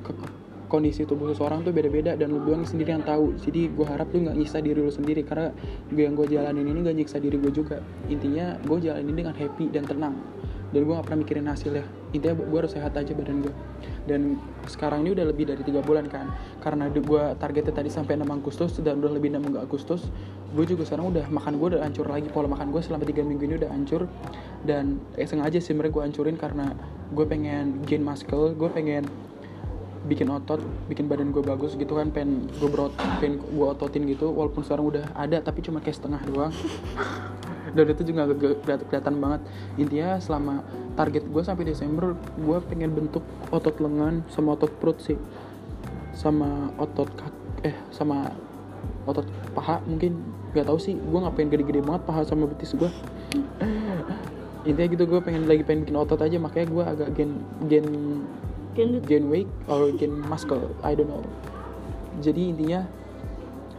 ke- 0.04 0.28
kondisi 0.68 1.02
tubuh 1.08 1.32
seseorang 1.32 1.64
tuh 1.64 1.72
beda-beda 1.72 2.14
dan 2.14 2.30
lu 2.30 2.44
doang 2.44 2.62
sendiri 2.68 2.92
yang 2.92 3.02
tahu. 3.02 3.32
Jadi 3.40 3.72
gue 3.72 3.86
harap 3.88 4.12
lu 4.12 4.28
nggak 4.28 4.36
nyiksa 4.36 4.60
diri 4.60 4.78
lu 4.84 4.92
sendiri 4.92 5.24
karena 5.24 5.56
gue 5.88 6.02
yang 6.04 6.14
gue 6.14 6.28
jalanin 6.28 6.68
ini 6.68 6.84
gak 6.84 6.96
nyiksa 7.00 7.16
diri 7.16 7.40
gue 7.40 7.50
juga. 7.50 7.80
Intinya 8.12 8.60
gue 8.60 8.76
jalanin 8.76 9.16
dengan 9.16 9.32
happy 9.32 9.72
dan 9.72 9.88
tenang 9.88 10.20
dan 10.70 10.80
gue 10.86 10.94
gak 10.94 11.06
pernah 11.06 11.20
mikirin 11.26 11.46
hasilnya 11.50 11.84
intinya 12.14 12.34
gue 12.38 12.58
harus 12.58 12.72
sehat 12.74 12.94
aja 12.94 13.12
badan 13.14 13.42
gue 13.42 13.54
dan 14.08 14.40
sekarang 14.66 15.04
ini 15.04 15.12
udah 15.14 15.26
lebih 15.28 15.44
dari 15.48 15.62
tiga 15.62 15.80
bulan 15.84 16.08
kan. 16.08 16.32
Karena 16.58 16.88
gue 16.90 17.22
targetnya 17.36 17.74
tadi 17.74 17.90
sampai 17.92 18.16
6 18.16 18.26
Agustus 18.26 18.70
dan 18.80 18.98
udah 19.02 19.12
lebih 19.12 19.32
6 19.34 19.54
Agustus 19.60 20.02
gue 20.50 20.66
juga 20.66 20.82
sekarang 20.82 21.14
udah 21.14 21.30
makan 21.30 21.62
gue 21.62 21.68
udah 21.76 21.80
hancur 21.84 22.06
lagi. 22.10 22.26
Pola 22.32 22.50
makan 22.50 22.74
gue 22.74 22.82
selama 22.82 23.04
tiga 23.06 23.22
minggu 23.22 23.44
ini 23.44 23.54
udah 23.60 23.70
hancur. 23.70 24.10
Dan 24.64 24.98
eh, 25.14 25.28
sengaja 25.28 25.62
sih 25.62 25.72
sebenarnya 25.72 25.92
gue 25.92 26.02
hancurin 26.10 26.36
karena 26.36 26.66
gue 27.10 27.26
pengen 27.26 27.82
gain 27.86 28.02
muscle 28.02 28.54
gue 28.54 28.70
pengen 28.70 29.04
bikin 30.00 30.32
otot, 30.32 30.64
bikin 30.88 31.12
badan 31.12 31.28
gue 31.28 31.44
bagus 31.44 31.76
gitu 31.76 31.92
kan, 31.92 32.08
pengen 32.08 32.48
gue 32.56 32.70
berot, 32.72 32.88
pengen 33.20 33.36
gue 33.36 33.66
ototin 33.68 34.08
gitu, 34.08 34.32
walaupun 34.32 34.64
sekarang 34.64 34.88
udah 34.88 35.04
ada 35.12 35.44
tapi 35.44 35.60
cuma 35.60 35.84
kayak 35.84 36.00
setengah 36.00 36.24
doang. 36.24 36.54
Dan 37.70 37.84
itu 37.90 38.02
juga 38.02 38.26
gak 38.26 38.38
kelihatan, 38.86 39.14
banget. 39.18 39.40
Intinya 39.78 40.18
selama 40.18 40.66
target 40.98 41.26
gue 41.30 41.42
sampai 41.42 41.64
Desember, 41.66 42.18
gue 42.18 42.58
pengen 42.66 42.90
bentuk 42.92 43.22
otot 43.54 43.76
lengan 43.78 44.26
sama 44.30 44.58
otot 44.58 44.72
perut 44.78 44.98
sih, 44.98 45.18
sama 46.14 46.74
otot 46.76 47.08
kak, 47.14 47.34
eh 47.62 47.76
sama 47.94 48.34
otot 49.06 49.26
paha 49.54 49.78
mungkin. 49.86 50.18
Nggak 50.50 50.66
tahu 50.66 50.78
sih 50.82 50.98
gue 50.98 51.18
nggak 51.18 51.34
pengen 51.38 51.50
gede-gede 51.54 51.80
banget 51.86 52.02
paha 52.10 52.26
sama 52.26 52.50
betis 52.50 52.74
gue 52.74 52.90
intinya 54.68 54.88
gitu 54.90 55.06
gue 55.06 55.22
pengen 55.22 55.46
lagi 55.46 55.62
pengen 55.62 55.86
bikin 55.86 55.96
otot 55.98 56.18
aja. 56.18 56.36
Makanya 56.42 56.66
gue 56.66 56.84
agak 56.84 57.08
gen 57.14 57.30
gen 57.70 57.86
Gendut. 58.74 59.02
gain 59.06 59.26
weight 59.30 59.50
or 59.70 59.90
gain 59.94 60.14
muscle. 60.26 60.74
I 60.82 60.98
don't 60.98 61.06
know. 61.06 61.22
Jadi 62.18 62.50
intinya 62.50 62.86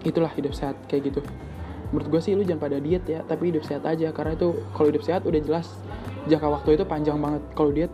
itulah 0.02 0.32
hidup 0.34 0.56
sehat 0.58 0.74
kayak 0.90 1.14
gitu 1.14 1.22
menurut 1.92 2.08
gue 2.08 2.22
sih 2.24 2.34
lu 2.34 2.44
jangan 2.48 2.72
pada 2.72 2.78
diet 2.80 3.04
ya 3.06 3.20
tapi 3.28 3.52
hidup 3.52 3.68
sehat 3.68 3.84
aja 3.84 4.16
karena 4.16 4.36
itu 4.36 4.56
kalau 4.72 4.88
hidup 4.90 5.04
sehat 5.04 5.22
udah 5.28 5.40
jelas 5.44 5.68
jangka 6.26 6.48
waktu 6.48 6.80
itu 6.80 6.84
panjang 6.88 7.20
banget 7.20 7.44
kalau 7.54 7.72
diet 7.76 7.92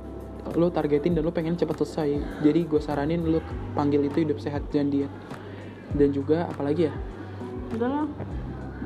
lu 0.56 0.72
targetin 0.72 1.12
dan 1.18 1.26
lu 1.26 1.34
pengen 1.34 1.58
cepat 1.58 1.84
selesai 1.84 2.22
jadi 2.46 2.60
gue 2.64 2.80
saranin 2.80 3.26
lu 3.26 3.42
panggil 3.74 4.06
itu 4.06 4.24
hidup 4.24 4.38
sehat 4.40 4.64
jangan 4.72 4.94
diet 4.94 5.12
dan 5.98 6.14
juga 6.14 6.48
apalagi 6.48 6.88
ya 6.88 6.94
Udah 7.76 7.90
lah. 7.90 8.06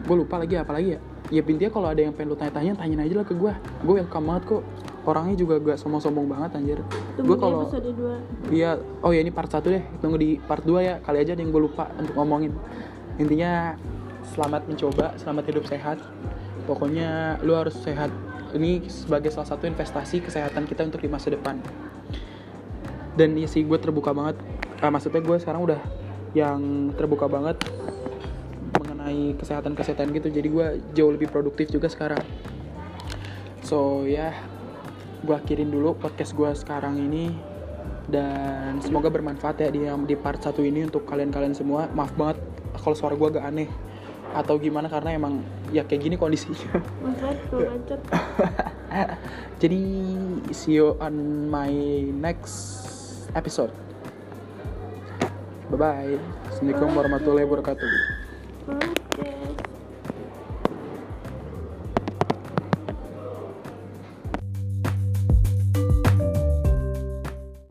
gue 0.01 0.15
lupa 0.15 0.41
lagi 0.41 0.57
apalagi 0.57 0.97
ya 0.97 0.99
ya 1.29 1.41
intinya 1.45 1.69
kalau 1.69 1.87
ada 1.91 2.01
yang 2.01 2.15
pengen 2.17 2.33
lu 2.33 2.37
tanya-tanya 2.39 2.73
tanyain 2.79 3.05
aja 3.05 3.13
lah 3.21 3.25
ke 3.27 3.37
gue 3.37 3.53
gue 3.85 3.93
welcome 3.93 4.25
banget 4.25 4.43
kok 4.57 4.63
orangnya 5.01 5.35
juga 5.37 5.57
gak 5.61 5.77
sombong-sombong 5.81 6.27
banget 6.29 6.49
anjir 6.57 6.79
gue 7.21 7.37
kalau 7.37 7.67
episode 7.69 7.89
2. 7.93 8.53
Iya, 8.53 8.81
oh 9.05 9.11
ya 9.13 9.21
ini 9.21 9.31
part 9.33 9.49
1 9.49 9.61
deh. 9.61 9.83
Tunggu 10.01 10.17
di 10.17 10.37
part 10.41 10.63
2 10.65 10.81
ya. 10.81 10.95
Kali 11.03 11.17
aja 11.21 11.37
ada 11.37 11.41
yang 11.41 11.53
gue 11.53 11.63
lupa 11.69 11.89
untuk 11.99 12.13
ngomongin. 12.17 12.53
Intinya 13.21 13.77
selamat 14.21 14.69
mencoba, 14.69 15.17
selamat 15.17 15.43
hidup 15.49 15.65
sehat. 15.65 15.97
Pokoknya 16.69 17.41
lu 17.41 17.57
harus 17.57 17.73
sehat. 17.81 18.13
Ini 18.51 18.85
sebagai 18.91 19.31
salah 19.33 19.47
satu 19.47 19.65
investasi 19.65 20.21
kesehatan 20.21 20.67
kita 20.67 20.85
untuk 20.85 21.01
di 21.01 21.09
masa 21.09 21.33
depan. 21.33 21.57
Dan 23.15 23.35
ya 23.35 23.47
sih 23.49 23.65
gue 23.65 23.79
terbuka 23.79 24.13
banget. 24.13 24.37
Ah, 24.83 24.91
maksudnya 24.93 25.23
gue 25.23 25.37
sekarang 25.39 25.65
udah 25.65 25.81
yang 26.37 26.91
terbuka 26.95 27.27
banget 27.27 27.59
mengenai 28.77 29.35
kesehatan-kesehatan 29.39 30.13
gitu. 30.15 30.27
Jadi 30.29 30.47
gue 30.47 30.67
jauh 30.93 31.11
lebih 31.11 31.31
produktif 31.31 31.71
juga 31.71 31.87
sekarang. 31.89 32.21
So 33.65 34.03
ya, 34.05 34.35
gue 35.23 35.35
akhirin 35.35 35.71
dulu 35.71 35.95
podcast 35.97 36.35
gue 36.35 36.51
sekarang 36.53 36.99
ini 36.99 37.31
dan 38.11 38.81
semoga 38.83 39.07
bermanfaat 39.07 39.63
ya 39.63 39.69
di 39.71 39.87
di 39.87 40.15
part 40.19 40.43
satu 40.43 40.59
ini 40.65 40.83
untuk 40.83 41.07
kalian-kalian 41.07 41.55
semua 41.55 41.87
maaf 41.95 42.11
banget 42.19 42.41
kalau 42.81 42.97
suara 42.97 43.15
gue 43.15 43.27
agak 43.37 43.45
aneh 43.45 43.69
atau 44.31 44.55
gimana 44.55 44.87
karena 44.87 45.15
emang 45.15 45.43
ya 45.75 45.83
kayak 45.83 46.01
gini 46.07 46.15
kondisinya. 46.15 46.79
Jadi 49.61 49.81
see 50.51 50.79
you 50.79 50.95
on 50.99 51.47
my 51.51 51.71
next 52.11 52.57
episode. 53.35 53.71
Bye 55.71 55.79
bye 55.79 56.15
assalamualaikum 56.51 56.89
warahmatullahi 56.95 57.45
wabarakatuh. 57.47 58.99